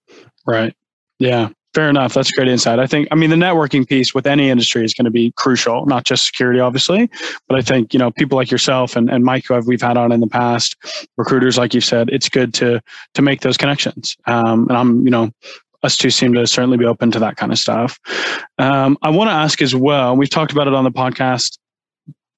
Right. 0.46 0.74
Yeah. 1.18 1.50
Fair 1.74 1.90
enough. 1.90 2.14
That's 2.14 2.30
great 2.30 2.48
insight. 2.48 2.78
I 2.78 2.86
think, 2.86 3.06
I 3.10 3.16
mean, 3.16 3.28
the 3.28 3.36
networking 3.36 3.86
piece 3.86 4.14
with 4.14 4.26
any 4.26 4.48
industry 4.48 4.82
is 4.82 4.94
going 4.94 5.04
to 5.04 5.10
be 5.10 5.30
crucial, 5.36 5.84
not 5.84 6.04
just 6.04 6.24
security, 6.24 6.58
obviously, 6.58 7.10
but 7.48 7.58
I 7.58 7.60
think, 7.60 7.92
you 7.92 7.98
know, 7.98 8.10
people 8.10 8.36
like 8.36 8.50
yourself 8.50 8.96
and, 8.96 9.10
and 9.10 9.22
Mike, 9.22 9.44
who 9.46 9.60
we've 9.66 9.82
had 9.82 9.98
on 9.98 10.10
in 10.10 10.20
the 10.20 10.26
past, 10.26 10.74
recruiters, 11.18 11.58
like 11.58 11.74
you 11.74 11.82
said, 11.82 12.08
it's 12.08 12.30
good 12.30 12.54
to, 12.54 12.80
to 13.12 13.20
make 13.20 13.42
those 13.42 13.58
connections. 13.58 14.16
Um, 14.24 14.68
and 14.68 14.78
I'm, 14.78 15.04
you 15.04 15.10
know, 15.10 15.30
us 15.86 15.96
two 15.96 16.10
seem 16.10 16.34
to 16.34 16.46
certainly 16.46 16.76
be 16.76 16.84
open 16.84 17.10
to 17.12 17.18
that 17.20 17.36
kind 17.36 17.52
of 17.52 17.58
stuff. 17.58 17.98
Um, 18.58 18.98
I 19.02 19.10
want 19.10 19.28
to 19.28 19.34
ask 19.34 19.62
as 19.62 19.74
well, 19.74 20.16
we've 20.16 20.28
talked 20.28 20.52
about 20.52 20.66
it 20.66 20.74
on 20.74 20.84
the 20.84 20.90
podcast 20.90 21.58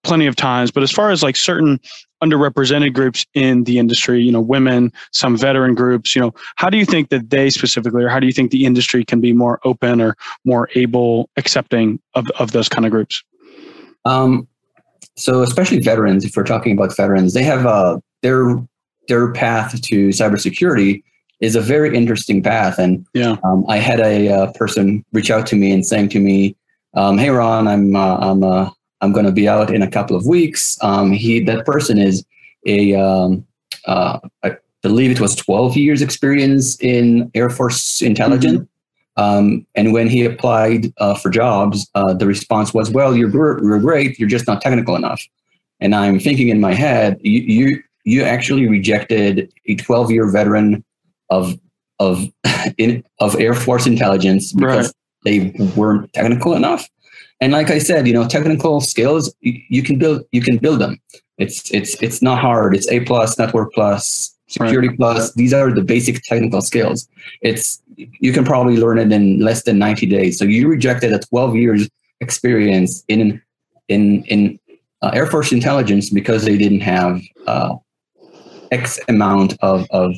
plenty 0.04 0.26
of 0.26 0.36
times, 0.36 0.70
but 0.70 0.82
as 0.82 0.92
far 0.92 1.10
as 1.10 1.22
like 1.22 1.36
certain 1.36 1.80
underrepresented 2.22 2.92
groups 2.92 3.26
in 3.34 3.64
the 3.64 3.78
industry, 3.78 4.22
you 4.22 4.32
know, 4.32 4.40
women, 4.40 4.92
some 5.12 5.36
veteran 5.36 5.74
groups, 5.74 6.14
you 6.14 6.20
know, 6.20 6.32
how 6.56 6.68
do 6.70 6.76
you 6.76 6.84
think 6.84 7.10
that 7.10 7.30
they 7.30 7.50
specifically, 7.50 8.04
or 8.04 8.08
how 8.08 8.20
do 8.20 8.26
you 8.26 8.32
think 8.32 8.50
the 8.50 8.64
industry 8.64 9.04
can 9.04 9.20
be 9.20 9.32
more 9.32 9.60
open 9.64 10.00
or 10.00 10.16
more 10.44 10.68
able, 10.74 11.28
accepting 11.36 12.00
of, 12.14 12.28
of 12.38 12.52
those 12.52 12.68
kind 12.68 12.84
of 12.84 12.90
groups? 12.90 13.22
Um, 14.04 14.48
so 15.16 15.42
especially 15.42 15.80
veterans, 15.80 16.24
if 16.24 16.36
we're 16.36 16.44
talking 16.44 16.72
about 16.72 16.96
veterans, 16.96 17.34
they 17.34 17.42
have 17.42 17.66
uh, 17.66 17.98
their 18.22 18.56
their 19.08 19.32
path 19.32 19.80
to 19.80 20.08
cybersecurity 20.08 21.02
is 21.40 21.56
a 21.56 21.60
very 21.60 21.96
interesting 21.96 22.42
path. 22.42 22.78
And 22.78 23.06
yeah. 23.14 23.36
um, 23.44 23.64
I 23.68 23.78
had 23.78 24.00
a 24.00 24.28
uh, 24.28 24.52
person 24.52 25.04
reach 25.12 25.30
out 25.30 25.46
to 25.48 25.56
me 25.56 25.72
and 25.72 25.86
saying 25.86 26.08
to 26.10 26.20
me, 26.20 26.56
um, 26.94 27.18
"Hey 27.18 27.30
Ron, 27.30 27.68
I'm 27.68 27.94
uh, 27.94 28.16
I'm 28.16 28.42
uh, 28.42 28.70
I'm 29.00 29.12
going 29.12 29.26
to 29.26 29.32
be 29.32 29.48
out 29.48 29.72
in 29.72 29.82
a 29.82 29.90
couple 29.90 30.16
of 30.16 30.26
weeks." 30.26 30.78
Um, 30.82 31.12
he 31.12 31.40
that 31.44 31.64
person 31.64 31.98
is 31.98 32.24
a 32.66 32.94
um, 32.94 33.46
uh, 33.86 34.18
I 34.42 34.56
believe 34.82 35.10
it 35.10 35.20
was 35.20 35.34
12 35.34 35.76
years 35.76 36.02
experience 36.02 36.78
in 36.80 37.30
Air 37.34 37.50
Force 37.50 38.02
intelligence. 38.02 38.60
Mm-hmm. 38.60 39.22
Um, 39.22 39.66
and 39.74 39.92
when 39.92 40.08
he 40.08 40.24
applied 40.24 40.92
uh, 40.98 41.14
for 41.14 41.28
jobs, 41.28 41.90
uh, 41.96 42.14
the 42.14 42.26
response 42.26 42.72
was, 42.72 42.90
"Well, 42.90 43.16
you're 43.16 43.30
you're 43.30 43.80
great. 43.80 44.18
You're 44.18 44.28
just 44.28 44.46
not 44.46 44.60
technical 44.60 44.96
enough." 44.96 45.22
And 45.80 45.94
I'm 45.94 46.18
thinking 46.18 46.48
in 46.48 46.60
my 46.60 46.74
head, 46.74 47.18
you 47.20 47.40
you, 47.40 47.82
you 48.04 48.22
actually 48.22 48.68
rejected 48.68 49.52
a 49.66 49.74
12 49.76 50.10
year 50.10 50.30
veteran 50.30 50.84
of 51.30 51.58
of 51.98 52.24
in, 52.78 53.04
of 53.20 53.38
Air 53.40 53.54
Force 53.54 53.86
intelligence 53.86 54.52
because 54.52 54.86
right. 54.86 54.94
they 55.24 55.66
weren't 55.76 56.12
technical 56.12 56.54
enough. 56.54 56.88
And 57.40 57.52
like 57.52 57.70
I 57.70 57.78
said, 57.78 58.06
you 58.06 58.12
know, 58.12 58.26
technical 58.26 58.80
skills 58.80 59.32
you, 59.40 59.60
you, 59.68 59.82
can 59.82 59.98
build 59.98 60.22
you 60.32 60.42
can 60.42 60.58
build 60.58 60.80
them. 60.80 61.00
It's 61.38 61.70
it's 61.70 61.94
it's 62.02 62.20
not 62.20 62.38
hard. 62.38 62.74
It's 62.74 62.88
A 62.90 63.00
plus, 63.00 63.38
network 63.38 63.72
plus, 63.72 64.36
security 64.48 64.88
right. 64.88 64.96
plus. 64.96 65.34
These 65.34 65.54
are 65.54 65.72
the 65.72 65.82
basic 65.82 66.20
technical 66.22 66.60
skills. 66.60 67.08
It's 67.42 67.80
you 67.96 68.32
can 68.32 68.44
probably 68.44 68.76
learn 68.76 68.98
it 68.98 69.12
in 69.12 69.40
less 69.40 69.62
than 69.62 69.78
90 69.78 70.06
days. 70.06 70.38
So 70.38 70.44
you 70.44 70.68
rejected 70.68 71.12
a 71.12 71.20
12 71.20 71.54
years 71.54 71.88
experience 72.20 73.04
in 73.06 73.40
in 73.88 74.24
in 74.24 74.58
uh, 75.02 75.10
Air 75.14 75.26
Force 75.26 75.52
intelligence 75.52 76.10
because 76.10 76.44
they 76.44 76.56
didn't 76.58 76.80
have 76.80 77.20
uh, 77.46 77.76
X 78.72 78.98
amount 79.08 79.56
of, 79.60 79.86
of 79.90 80.14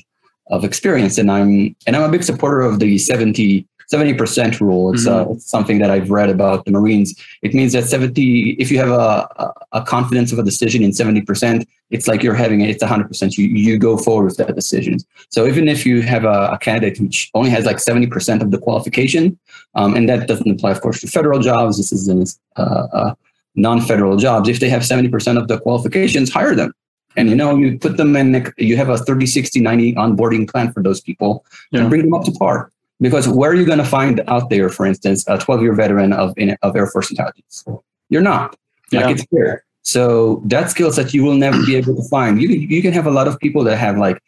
of 0.50 0.64
experience. 0.64 1.18
And 1.18 1.30
I'm 1.30 1.74
and 1.86 1.96
I'm 1.96 2.02
a 2.02 2.08
big 2.08 2.22
supporter 2.22 2.60
of 2.60 2.78
the 2.78 2.98
70 2.98 3.66
70% 3.92 4.60
rule. 4.60 4.92
It's, 4.92 5.06
mm-hmm. 5.06 5.30
uh, 5.30 5.34
it's 5.34 5.50
something 5.50 5.78
that 5.80 5.90
I've 5.90 6.10
read 6.10 6.30
about 6.30 6.64
the 6.64 6.70
Marines. 6.70 7.14
It 7.42 7.54
means 7.54 7.72
that 7.72 7.84
70, 7.84 8.52
if 8.52 8.70
you 8.70 8.78
have 8.78 8.90
a, 8.90 9.28
a, 9.36 9.52
a 9.72 9.82
confidence 9.82 10.32
of 10.32 10.38
a 10.38 10.44
decision 10.44 10.82
in 10.84 10.92
70%, 10.92 11.66
it's 11.90 12.06
like 12.06 12.22
you're 12.22 12.34
having 12.34 12.60
it, 12.60 12.70
it's 12.70 12.84
100%. 12.84 13.36
You, 13.36 13.46
you 13.46 13.78
go 13.78 13.98
forward 13.98 14.26
with 14.26 14.36
that 14.36 14.54
decision. 14.54 14.98
So 15.30 15.46
even 15.46 15.66
if 15.66 15.84
you 15.84 16.02
have 16.02 16.24
a, 16.24 16.50
a 16.52 16.58
candidate 16.58 17.00
which 17.00 17.30
only 17.34 17.50
has 17.50 17.64
like 17.64 17.78
70% 17.78 18.40
of 18.40 18.52
the 18.52 18.58
qualification, 18.58 19.36
um, 19.74 19.96
and 19.96 20.08
that 20.08 20.28
doesn't 20.28 20.48
apply, 20.48 20.70
of 20.70 20.80
course, 20.82 21.00
to 21.00 21.08
federal 21.08 21.40
jobs, 21.40 21.76
this 21.76 21.90
is 21.90 22.06
in 22.06 22.24
uh, 22.56 22.86
uh, 22.92 23.14
non 23.56 23.80
federal 23.80 24.16
jobs. 24.16 24.48
If 24.48 24.60
they 24.60 24.68
have 24.68 24.82
70% 24.82 25.36
of 25.36 25.48
the 25.48 25.58
qualifications, 25.58 26.30
hire 26.30 26.54
them 26.54 26.72
and 27.16 27.28
you 27.28 27.34
know 27.34 27.56
you 27.56 27.78
put 27.78 27.96
them 27.96 28.16
in 28.16 28.52
you 28.56 28.76
have 28.76 28.88
a 28.88 28.98
30 28.98 29.26
60 29.26 29.60
90 29.60 29.94
onboarding 29.94 30.48
plan 30.48 30.72
for 30.72 30.82
those 30.82 31.00
people 31.00 31.44
yeah. 31.70 31.80
and 31.80 31.90
bring 31.90 32.02
them 32.02 32.14
up 32.14 32.24
to 32.24 32.32
par. 32.32 32.70
Because 33.00 33.26
where 33.26 33.50
are 33.50 33.54
you 33.54 33.64
going 33.64 33.78
to 33.78 33.84
find 33.84 34.20
out 34.28 34.50
there 34.50 34.68
for 34.68 34.84
instance 34.84 35.24
a 35.26 35.38
12 35.38 35.62
year 35.62 35.74
veteran 35.74 36.12
of 36.12 36.34
of 36.62 36.76
air 36.76 36.86
force 36.86 37.10
intelligence? 37.10 37.64
You're 38.08 38.22
not. 38.22 38.56
Like 38.92 39.04
yeah. 39.04 39.10
it's 39.10 39.26
there 39.30 39.64
so 39.82 40.42
that 40.44 40.70
skill 40.70 40.92
set 40.92 41.14
you 41.14 41.24
will 41.24 41.34
never 41.34 41.58
be 41.64 41.76
able 41.76 41.96
to 41.96 42.08
find 42.08 42.40
you, 42.40 42.48
you 42.48 42.82
can 42.82 42.92
have 42.92 43.06
a 43.06 43.10
lot 43.10 43.26
of 43.26 43.38
people 43.38 43.64
that 43.64 43.76
have 43.76 43.96
like 43.96 44.22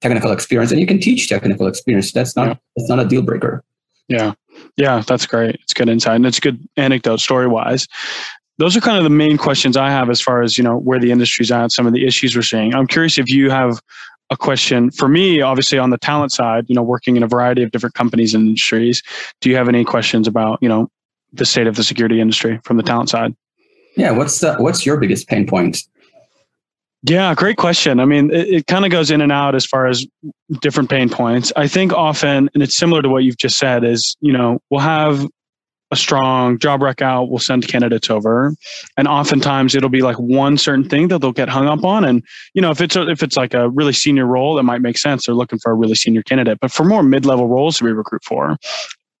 technical 0.00 0.32
experience 0.32 0.70
and 0.70 0.80
you 0.80 0.86
can 0.86 1.00
teach 1.00 1.28
technical 1.28 1.66
experience. 1.66 2.12
That's 2.12 2.36
not 2.36 2.48
yeah. 2.48 2.54
that's 2.76 2.88
not 2.88 2.98
a 2.98 3.04
deal 3.04 3.22
breaker. 3.22 3.64
Yeah. 4.08 4.34
Yeah 4.76 5.02
that's 5.06 5.26
great. 5.26 5.56
It's 5.62 5.74
good 5.74 5.88
insight 5.88 6.16
and 6.16 6.26
it's 6.26 6.40
good 6.40 6.66
anecdote 6.76 7.20
story 7.20 7.46
wise 7.46 7.86
those 8.58 8.76
are 8.76 8.80
kind 8.80 8.98
of 8.98 9.04
the 9.04 9.10
main 9.10 9.36
questions 9.36 9.76
I 9.76 9.90
have 9.90 10.08
as 10.10 10.20
far 10.20 10.42
as 10.42 10.56
you 10.56 10.64
know 10.64 10.76
where 10.78 10.98
the 10.98 11.10
industry's 11.10 11.50
at, 11.50 11.72
some 11.72 11.86
of 11.86 11.92
the 11.92 12.06
issues 12.06 12.34
we're 12.34 12.42
seeing. 12.42 12.74
I'm 12.74 12.86
curious 12.86 13.18
if 13.18 13.28
you 13.28 13.50
have 13.50 13.80
a 14.30 14.36
question 14.36 14.90
for 14.90 15.08
me, 15.08 15.40
obviously 15.40 15.78
on 15.78 15.90
the 15.90 15.98
talent 15.98 16.32
side, 16.32 16.64
you 16.68 16.74
know, 16.74 16.82
working 16.82 17.16
in 17.16 17.22
a 17.22 17.28
variety 17.28 17.62
of 17.62 17.70
different 17.70 17.94
companies 17.94 18.34
and 18.34 18.48
industries. 18.48 19.02
Do 19.40 19.50
you 19.50 19.56
have 19.56 19.68
any 19.68 19.84
questions 19.84 20.26
about 20.26 20.58
you 20.60 20.68
know 20.68 20.90
the 21.32 21.46
state 21.46 21.66
of 21.66 21.76
the 21.76 21.84
security 21.84 22.20
industry 22.20 22.60
from 22.64 22.76
the 22.76 22.82
talent 22.82 23.10
side? 23.10 23.34
Yeah, 23.96 24.10
what's 24.10 24.40
the, 24.40 24.56
what's 24.56 24.84
your 24.84 24.98
biggest 24.98 25.26
pain 25.28 25.46
point? 25.46 25.78
Yeah, 27.02 27.34
great 27.34 27.56
question. 27.56 28.00
I 28.00 28.04
mean, 28.04 28.30
it, 28.30 28.48
it 28.48 28.66
kind 28.66 28.84
of 28.84 28.90
goes 28.90 29.10
in 29.10 29.20
and 29.20 29.30
out 29.30 29.54
as 29.54 29.64
far 29.64 29.86
as 29.86 30.06
different 30.60 30.90
pain 30.90 31.08
points. 31.08 31.52
I 31.56 31.68
think 31.68 31.92
often, 31.92 32.50
and 32.52 32.62
it's 32.62 32.76
similar 32.76 33.00
to 33.00 33.08
what 33.08 33.22
you've 33.22 33.38
just 33.38 33.58
said, 33.58 33.84
is 33.84 34.16
you 34.20 34.32
know 34.32 34.60
we'll 34.70 34.80
have 34.80 35.26
strong 35.96 36.58
job 36.58 36.82
rec 36.82 37.02
out, 37.02 37.30
we'll 37.30 37.38
send 37.38 37.66
candidates 37.68 38.10
over, 38.10 38.54
and 38.96 39.08
oftentimes 39.08 39.74
it'll 39.74 39.88
be 39.88 40.02
like 40.02 40.18
one 40.18 40.58
certain 40.58 40.88
thing 40.88 41.08
that 41.08 41.20
they'll 41.20 41.32
get 41.32 41.48
hung 41.48 41.66
up 41.66 41.84
on. 41.84 42.04
And 42.04 42.22
you 42.54 42.62
know, 42.62 42.70
if 42.70 42.80
it's 42.80 42.96
a, 42.96 43.08
if 43.08 43.22
it's 43.22 43.36
like 43.36 43.54
a 43.54 43.68
really 43.70 43.92
senior 43.92 44.26
role, 44.26 44.54
that 44.56 44.62
might 44.62 44.80
make 44.80 44.98
sense. 44.98 45.26
They're 45.26 45.34
looking 45.34 45.58
for 45.58 45.72
a 45.72 45.74
really 45.74 45.94
senior 45.94 46.22
candidate. 46.22 46.58
But 46.60 46.70
for 46.70 46.84
more 46.84 47.02
mid 47.02 47.24
level 47.24 47.48
roles 47.48 47.78
that 47.78 47.84
we 47.84 47.92
recruit 47.92 48.24
for, 48.24 48.56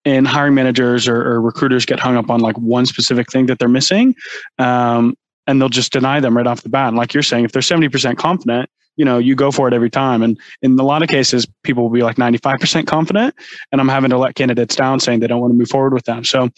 and 0.06 0.26
hiring 0.26 0.54
managers 0.54 1.08
or, 1.08 1.16
or, 1.16 1.40
recruiters 1.40 1.84
get 1.84 1.98
hung 1.98 2.16
up 2.16 2.30
on 2.30 2.40
like 2.40 2.56
one 2.58 2.86
specific 2.86 3.30
thing 3.30 3.46
that 3.46 3.58
they're 3.58 3.68
missing 3.68 4.14
um, 4.58 5.16
and 5.46 5.60
they'll 5.60 5.68
just 5.68 5.92
deny 5.92 6.20
them 6.20 6.36
right 6.36 6.46
off 6.46 6.62
the 6.62 6.68
bat 6.68 6.88
and 6.88 6.96
like 6.96 7.12
you're 7.12 7.24
saying 7.24 7.44
if 7.44 7.52
they're 7.52 7.60
70% 7.60 8.16
confident 8.16 8.70
you 8.96 9.04
know 9.04 9.18
you 9.18 9.34
go 9.34 9.50
for 9.50 9.68
it 9.68 9.74
every 9.74 9.90
time 9.90 10.22
and 10.22 10.38
in 10.62 10.78
a 10.78 10.82
lot 10.82 11.02
of 11.02 11.08
cases 11.08 11.46
people 11.62 11.82
will 11.82 11.90
be 11.90 12.02
like 12.02 12.16
95% 12.16 12.86
confident 12.86 13.34
and 13.72 13.80
i'm 13.80 13.88
having 13.88 14.10
to 14.10 14.18
let 14.18 14.34
candidates 14.34 14.76
down 14.76 15.00
saying 15.00 15.20
they 15.20 15.26
don't 15.26 15.40
want 15.40 15.52
to 15.52 15.56
move 15.56 15.68
forward 15.68 15.92
with 15.92 16.04
them 16.04 16.24
so 16.24 16.50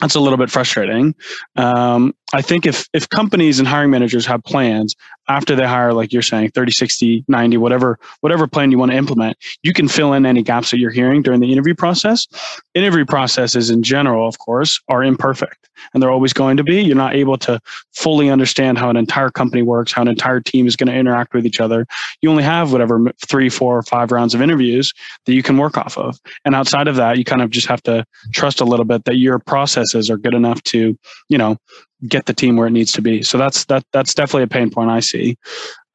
that's 0.00 0.14
a 0.14 0.20
little 0.20 0.38
bit 0.38 0.50
frustrating. 0.50 1.14
Um, 1.56 2.14
I 2.34 2.42
think 2.42 2.66
if 2.66 2.86
if 2.92 3.08
companies 3.08 3.58
and 3.58 3.66
hiring 3.66 3.90
managers 3.90 4.26
have 4.26 4.44
plans 4.44 4.94
after 5.28 5.54
they 5.54 5.66
hire, 5.66 5.92
like 5.92 6.12
you're 6.12 6.22
saying, 6.22 6.50
30, 6.50 6.72
60, 6.72 7.24
90, 7.28 7.56
whatever, 7.58 7.98
whatever 8.20 8.46
plan 8.46 8.70
you 8.70 8.78
want 8.78 8.90
to 8.90 8.96
implement, 8.96 9.36
you 9.62 9.72
can 9.72 9.88
fill 9.88 10.12
in 10.14 10.24
any 10.24 10.42
gaps 10.42 10.70
that 10.70 10.78
you're 10.78 10.90
hearing 10.90 11.22
during 11.22 11.40
the 11.40 11.52
interview 11.52 11.74
process. 11.74 12.26
Interview 12.74 13.04
processes 13.04 13.70
in 13.70 13.82
general, 13.82 14.26
of 14.26 14.38
course, 14.38 14.80
are 14.88 15.02
imperfect 15.02 15.68
and 15.92 16.02
they're 16.02 16.10
always 16.10 16.32
going 16.32 16.56
to 16.56 16.64
be. 16.64 16.82
You're 16.82 16.96
not 16.96 17.14
able 17.14 17.36
to 17.38 17.60
fully 17.94 18.30
understand 18.30 18.78
how 18.78 18.90
an 18.90 18.96
entire 18.96 19.30
company 19.30 19.62
works, 19.62 19.92
how 19.92 20.02
an 20.02 20.08
entire 20.08 20.40
team 20.40 20.66
is 20.66 20.76
going 20.76 20.88
to 20.88 20.98
interact 20.98 21.34
with 21.34 21.46
each 21.46 21.60
other. 21.60 21.86
You 22.20 22.30
only 22.30 22.42
have 22.42 22.72
whatever 22.72 23.12
three, 23.26 23.48
four, 23.48 23.78
or 23.78 23.82
five 23.82 24.12
rounds 24.12 24.34
of 24.34 24.42
interviews 24.42 24.92
that 25.26 25.34
you 25.34 25.42
can 25.42 25.56
work 25.56 25.76
off 25.76 25.96
of. 25.98 26.18
And 26.44 26.54
outside 26.54 26.88
of 26.88 26.96
that, 26.96 27.18
you 27.18 27.24
kind 27.24 27.42
of 27.42 27.50
just 27.50 27.66
have 27.68 27.82
to 27.84 28.04
trust 28.32 28.60
a 28.60 28.64
little 28.64 28.84
bit 28.84 29.04
that 29.04 29.16
your 29.16 29.38
processes 29.38 30.10
are 30.10 30.16
good 30.16 30.34
enough 30.34 30.62
to, 30.64 30.98
you 31.28 31.38
know, 31.38 31.56
get 32.06 32.26
the 32.26 32.34
team 32.34 32.56
where 32.56 32.66
it 32.66 32.72
needs 32.72 32.92
to 32.92 33.02
be. 33.02 33.22
So 33.22 33.38
that's 33.38 33.64
that 33.66 33.84
that's 33.92 34.14
definitely 34.14 34.44
a 34.44 34.48
pain 34.48 34.70
point 34.70 34.90
I 34.90 35.00
see, 35.00 35.36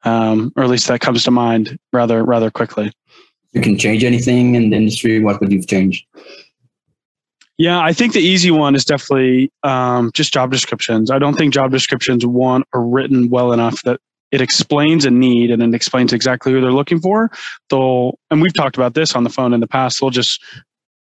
um, 0.04 0.52
or 0.56 0.64
at 0.64 0.70
least 0.70 0.88
that 0.88 1.00
comes 1.00 1.24
to 1.24 1.30
mind 1.30 1.78
rather 1.92 2.24
rather 2.24 2.50
quickly. 2.50 2.92
You 3.52 3.60
can 3.60 3.78
change 3.78 4.02
anything 4.02 4.56
in 4.56 4.70
the 4.70 4.76
industry. 4.76 5.20
What 5.20 5.40
would 5.40 5.52
you 5.52 5.62
change? 5.62 6.06
Yeah, 7.56 7.80
I 7.80 7.92
think 7.92 8.12
the 8.12 8.20
easy 8.20 8.50
one 8.50 8.74
is 8.74 8.84
definitely 8.84 9.52
um, 9.62 10.10
just 10.12 10.32
job 10.32 10.50
descriptions. 10.50 11.10
I 11.10 11.20
don't 11.20 11.34
think 11.34 11.54
job 11.54 11.70
descriptions 11.70 12.26
one 12.26 12.64
are 12.72 12.84
written 12.84 13.30
well 13.30 13.52
enough 13.52 13.80
that 13.82 14.00
it 14.32 14.40
explains 14.40 15.04
a 15.04 15.10
need 15.12 15.52
and 15.52 15.62
it 15.62 15.72
explains 15.72 16.12
exactly 16.12 16.50
who 16.50 16.60
they're 16.60 16.72
looking 16.72 17.00
for. 17.00 17.30
They'll 17.70 18.18
and 18.30 18.42
we've 18.42 18.52
talked 18.52 18.76
about 18.76 18.94
this 18.94 19.14
on 19.14 19.22
the 19.22 19.30
phone 19.30 19.54
in 19.54 19.60
the 19.60 19.68
past. 19.68 20.00
They'll 20.00 20.10
just 20.10 20.42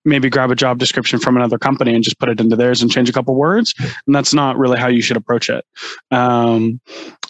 maybe 0.06 0.30
grab 0.30 0.52
a 0.52 0.56
job 0.56 0.80
description 0.80 1.20
from 1.20 1.38
another 1.38 1.58
company 1.58 1.94
and 1.94 2.04
just 2.04 2.20
put 2.20 2.30
it 2.30 2.40
into 2.40 2.56
theirs 2.56 2.82
and 2.82 2.92
change 2.92 3.10
a 3.10 3.14
couple 3.14 3.36
words. 3.36 3.74
And 4.06 4.16
that's 4.16 4.34
not 4.34 4.58
really 4.58 4.80
how 4.80 4.88
you 4.88 5.02
should 5.02 5.18
approach 5.18 5.50
it. 5.50 5.64
Um, 6.10 6.82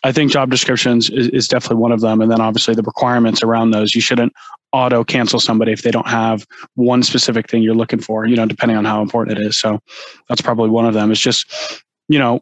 I 0.03 0.12
think 0.12 0.31
job 0.31 0.49
descriptions 0.49 1.10
is, 1.10 1.27
is, 1.29 1.47
definitely 1.47 1.77
one 1.77 1.91
of 1.91 2.01
them. 2.01 2.21
And 2.21 2.31
then 2.31 2.41
obviously 2.41 2.73
the 2.73 2.81
requirements 2.81 3.43
around 3.43 3.71
those. 3.71 3.93
You 3.93 4.01
shouldn't 4.01 4.34
auto 4.71 5.03
cancel 5.03 5.39
somebody 5.39 5.73
if 5.73 5.84
they 5.84 5.91
don't 5.91 6.07
have 6.07 6.45
one 6.75 7.03
specific 7.03 7.49
thing 7.49 7.62
you're 7.62 7.75
looking 7.75 7.99
for, 7.99 8.25
you 8.25 8.36
know, 8.36 8.45
depending 8.45 8.77
on 8.77 8.86
how 8.86 9.01
important 9.01 9.38
it 9.38 9.45
is. 9.45 9.60
So 9.60 9.79
that's 10.29 10.41
probably 10.41 10.69
one 10.69 10.86
of 10.86 10.93
them. 10.93 11.12
It's 11.12 11.19
just, 11.19 11.84
you 12.07 12.17
know, 12.17 12.41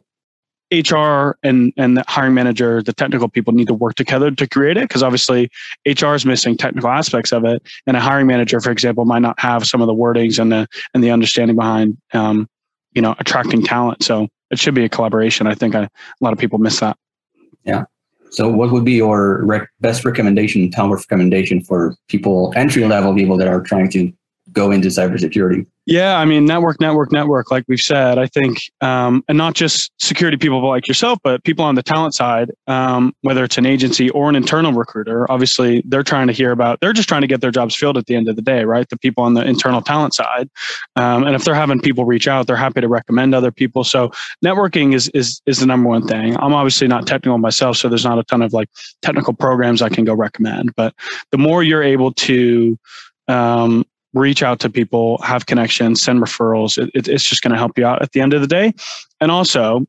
HR 0.72 1.36
and 1.42 1.72
and 1.76 1.96
the 1.96 2.04
hiring 2.06 2.34
manager, 2.34 2.82
the 2.82 2.92
technical 2.92 3.28
people 3.28 3.52
need 3.52 3.66
to 3.68 3.74
work 3.74 3.94
together 3.94 4.30
to 4.30 4.48
create 4.48 4.76
it 4.76 4.88
because 4.88 5.02
obviously 5.02 5.50
HR 5.86 6.14
is 6.14 6.24
missing 6.24 6.56
technical 6.56 6.90
aspects 6.90 7.32
of 7.32 7.44
it, 7.44 7.62
and 7.86 7.96
a 7.96 8.00
hiring 8.00 8.26
manager, 8.26 8.60
for 8.60 8.70
example, 8.70 9.04
might 9.04 9.22
not 9.22 9.38
have 9.40 9.66
some 9.66 9.80
of 9.80 9.86
the 9.86 9.94
wordings 9.94 10.38
and 10.38 10.52
the 10.52 10.68
and 10.94 11.02
the 11.02 11.10
understanding 11.10 11.56
behind 11.56 11.98
um, 12.12 12.48
you 12.92 13.02
know 13.02 13.14
attracting 13.18 13.62
talent. 13.62 14.02
So 14.02 14.28
it 14.50 14.58
should 14.58 14.74
be 14.74 14.84
a 14.84 14.88
collaboration. 14.88 15.46
I 15.46 15.54
think 15.54 15.74
I, 15.74 15.82
a 15.82 15.88
lot 16.20 16.32
of 16.32 16.38
people 16.38 16.58
miss 16.58 16.80
that. 16.80 16.96
Yeah. 17.64 17.84
So, 18.30 18.48
what 18.48 18.70
would 18.70 18.84
be 18.84 18.92
your 18.92 19.44
rec- 19.44 19.68
best 19.80 20.04
recommendation, 20.04 20.70
talent 20.70 20.94
recommendation 20.94 21.62
for 21.62 21.96
people, 22.08 22.52
entry 22.54 22.84
level 22.84 23.12
people 23.14 23.36
that 23.38 23.48
are 23.48 23.60
trying 23.60 23.90
to 23.90 24.12
go 24.52 24.70
into 24.70 24.88
cybersecurity? 24.88 25.66
Yeah, 25.86 26.18
I 26.18 26.24
mean, 26.24 26.44
network, 26.44 26.80
network, 26.80 27.10
network. 27.10 27.50
Like 27.50 27.64
we've 27.66 27.80
said, 27.80 28.16
I 28.16 28.26
think, 28.26 28.70
um, 28.80 29.24
and 29.28 29.36
not 29.36 29.54
just 29.54 29.90
security 29.98 30.36
people 30.36 30.64
like 30.64 30.86
yourself, 30.86 31.18
but 31.24 31.42
people 31.42 31.64
on 31.64 31.74
the 31.74 31.82
talent 31.82 32.14
side, 32.14 32.52
um, 32.68 33.12
whether 33.22 33.42
it's 33.42 33.58
an 33.58 33.66
agency 33.66 34.08
or 34.10 34.28
an 34.28 34.36
internal 34.36 34.72
recruiter. 34.72 35.28
Obviously, 35.32 35.82
they're 35.86 36.04
trying 36.04 36.28
to 36.28 36.32
hear 36.32 36.52
about. 36.52 36.78
They're 36.80 36.92
just 36.92 37.08
trying 37.08 37.22
to 37.22 37.26
get 37.26 37.40
their 37.40 37.50
jobs 37.50 37.74
filled 37.74 37.96
at 37.96 38.06
the 38.06 38.14
end 38.14 38.28
of 38.28 38.36
the 38.36 38.42
day, 38.42 38.64
right? 38.64 38.88
The 38.88 38.98
people 38.98 39.24
on 39.24 39.34
the 39.34 39.44
internal 39.44 39.80
talent 39.80 40.14
side, 40.14 40.48
um, 40.94 41.24
and 41.24 41.34
if 41.34 41.44
they're 41.44 41.54
having 41.54 41.80
people 41.80 42.04
reach 42.04 42.28
out, 42.28 42.46
they're 42.46 42.56
happy 42.56 42.82
to 42.82 42.88
recommend 42.88 43.34
other 43.34 43.50
people. 43.50 43.82
So 43.82 44.12
networking 44.44 44.94
is 44.94 45.08
is 45.08 45.40
is 45.46 45.58
the 45.58 45.66
number 45.66 45.88
one 45.88 46.06
thing. 46.06 46.36
I'm 46.36 46.54
obviously 46.54 46.86
not 46.86 47.06
technical 47.06 47.38
myself, 47.38 47.78
so 47.78 47.88
there's 47.88 48.04
not 48.04 48.18
a 48.18 48.22
ton 48.24 48.42
of 48.42 48.52
like 48.52 48.68
technical 49.02 49.32
programs 49.32 49.82
I 49.82 49.88
can 49.88 50.04
go 50.04 50.14
recommend. 50.14 50.72
But 50.76 50.94
the 51.32 51.38
more 51.38 51.64
you're 51.64 51.82
able 51.82 52.12
to 52.12 52.78
um, 53.30 53.84
reach 54.12 54.42
out 54.42 54.60
to 54.60 54.70
people, 54.70 55.18
have 55.22 55.46
connections, 55.46 56.02
send 56.02 56.20
referrals. 56.20 56.78
It, 56.78 56.90
it, 56.94 57.08
it's 57.08 57.24
just 57.24 57.42
going 57.42 57.52
to 57.52 57.58
help 57.58 57.78
you 57.78 57.86
out 57.86 58.02
at 58.02 58.12
the 58.12 58.20
end 58.20 58.34
of 58.34 58.40
the 58.40 58.46
day. 58.46 58.72
And 59.20 59.30
also, 59.30 59.86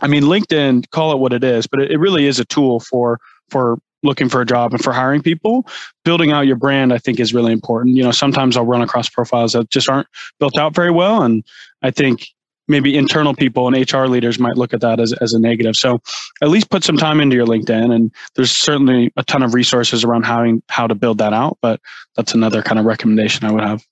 I 0.00 0.06
mean, 0.06 0.24
LinkedIn, 0.24 0.90
call 0.90 1.12
it 1.12 1.18
what 1.18 1.32
it 1.32 1.42
is, 1.42 1.66
but 1.66 1.80
it, 1.80 1.90
it 1.90 1.98
really 1.98 2.26
is 2.26 2.38
a 2.38 2.44
tool 2.44 2.80
for 2.80 3.18
for 3.50 3.78
looking 4.04 4.28
for 4.28 4.40
a 4.40 4.46
job 4.46 4.72
and 4.72 4.82
for 4.82 4.92
hiring 4.92 5.22
people. 5.22 5.66
Building 6.04 6.30
out 6.30 6.46
your 6.46 6.56
brand, 6.56 6.92
I 6.92 6.98
think, 6.98 7.18
is 7.18 7.34
really 7.34 7.52
important. 7.52 7.96
You 7.96 8.04
know, 8.04 8.12
sometimes 8.12 8.56
I'll 8.56 8.64
run 8.64 8.82
across 8.82 9.08
profiles 9.08 9.54
that 9.54 9.70
just 9.70 9.88
aren't 9.88 10.06
built 10.38 10.56
out 10.56 10.74
very 10.74 10.92
well, 10.92 11.22
and 11.22 11.42
I 11.82 11.90
think 11.90 12.28
maybe 12.68 12.96
internal 12.96 13.34
people 13.34 13.66
and 13.66 13.92
HR 13.92 14.04
leaders 14.04 14.38
might 14.38 14.56
look 14.56 14.72
at 14.72 14.80
that 14.80 15.00
as, 15.00 15.12
as 15.14 15.32
a 15.32 15.38
negative. 15.38 15.76
So 15.76 16.00
at 16.42 16.48
least 16.48 16.70
put 16.70 16.84
some 16.84 16.96
time 16.96 17.20
into 17.20 17.36
your 17.36 17.46
LinkedIn. 17.46 17.94
And 17.94 18.12
there's 18.36 18.52
certainly 18.52 19.12
a 19.16 19.24
ton 19.24 19.42
of 19.42 19.54
resources 19.54 20.04
around 20.04 20.24
how, 20.24 20.60
how 20.68 20.86
to 20.86 20.94
build 20.94 21.18
that 21.18 21.32
out. 21.32 21.58
But 21.60 21.80
that's 22.16 22.34
another 22.34 22.62
kind 22.62 22.78
of 22.78 22.84
recommendation 22.84 23.46
I 23.46 23.52
would 23.52 23.64
have. 23.64 23.82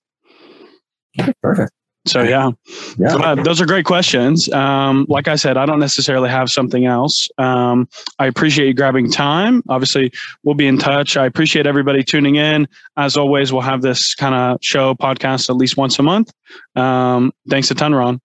Perfect. 1.41 1.71
So 2.07 2.23
yeah, 2.23 2.51
yeah. 2.97 3.09
So, 3.09 3.21
uh, 3.21 3.35
those 3.35 3.59
are 3.61 3.65
great 3.65 3.85
questions. 3.85 4.49
Um, 4.51 5.05
like 5.09 5.27
I 5.27 5.35
said, 5.35 5.57
I 5.57 5.65
don't 5.65 5.79
necessarily 5.79 6.29
have 6.29 6.49
something 6.49 6.85
else. 6.85 7.27
Um, 7.37 7.87
I 8.17 8.27
appreciate 8.27 8.67
you 8.67 8.73
grabbing 8.73 9.11
time. 9.11 9.61
Obviously, 9.67 10.11
we'll 10.43 10.55
be 10.55 10.67
in 10.67 10.77
touch. 10.77 11.17
I 11.17 11.25
appreciate 11.25 11.67
everybody 11.67 12.03
tuning 12.03 12.35
in. 12.35 12.67
As 12.95 13.17
always, 13.17 13.51
we'll 13.51 13.61
have 13.61 13.81
this 13.81 14.15
kind 14.15 14.35
of 14.35 14.57
show 14.61 14.95
podcast 14.95 15.49
at 15.49 15.57
least 15.57 15.75
once 15.77 15.99
a 15.99 16.03
month. 16.03 16.31
Um, 16.75 17.33
thanks 17.49 17.71
a 17.71 17.75
ton, 17.75 17.93
Ron. 17.93 18.21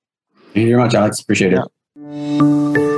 Thank 0.54 0.66
you 0.66 0.72
very 0.72 0.82
much, 0.82 0.94
Alex. 0.94 1.20
Appreciate 1.20 1.52
yeah. 1.52 1.64
it. 1.96 2.91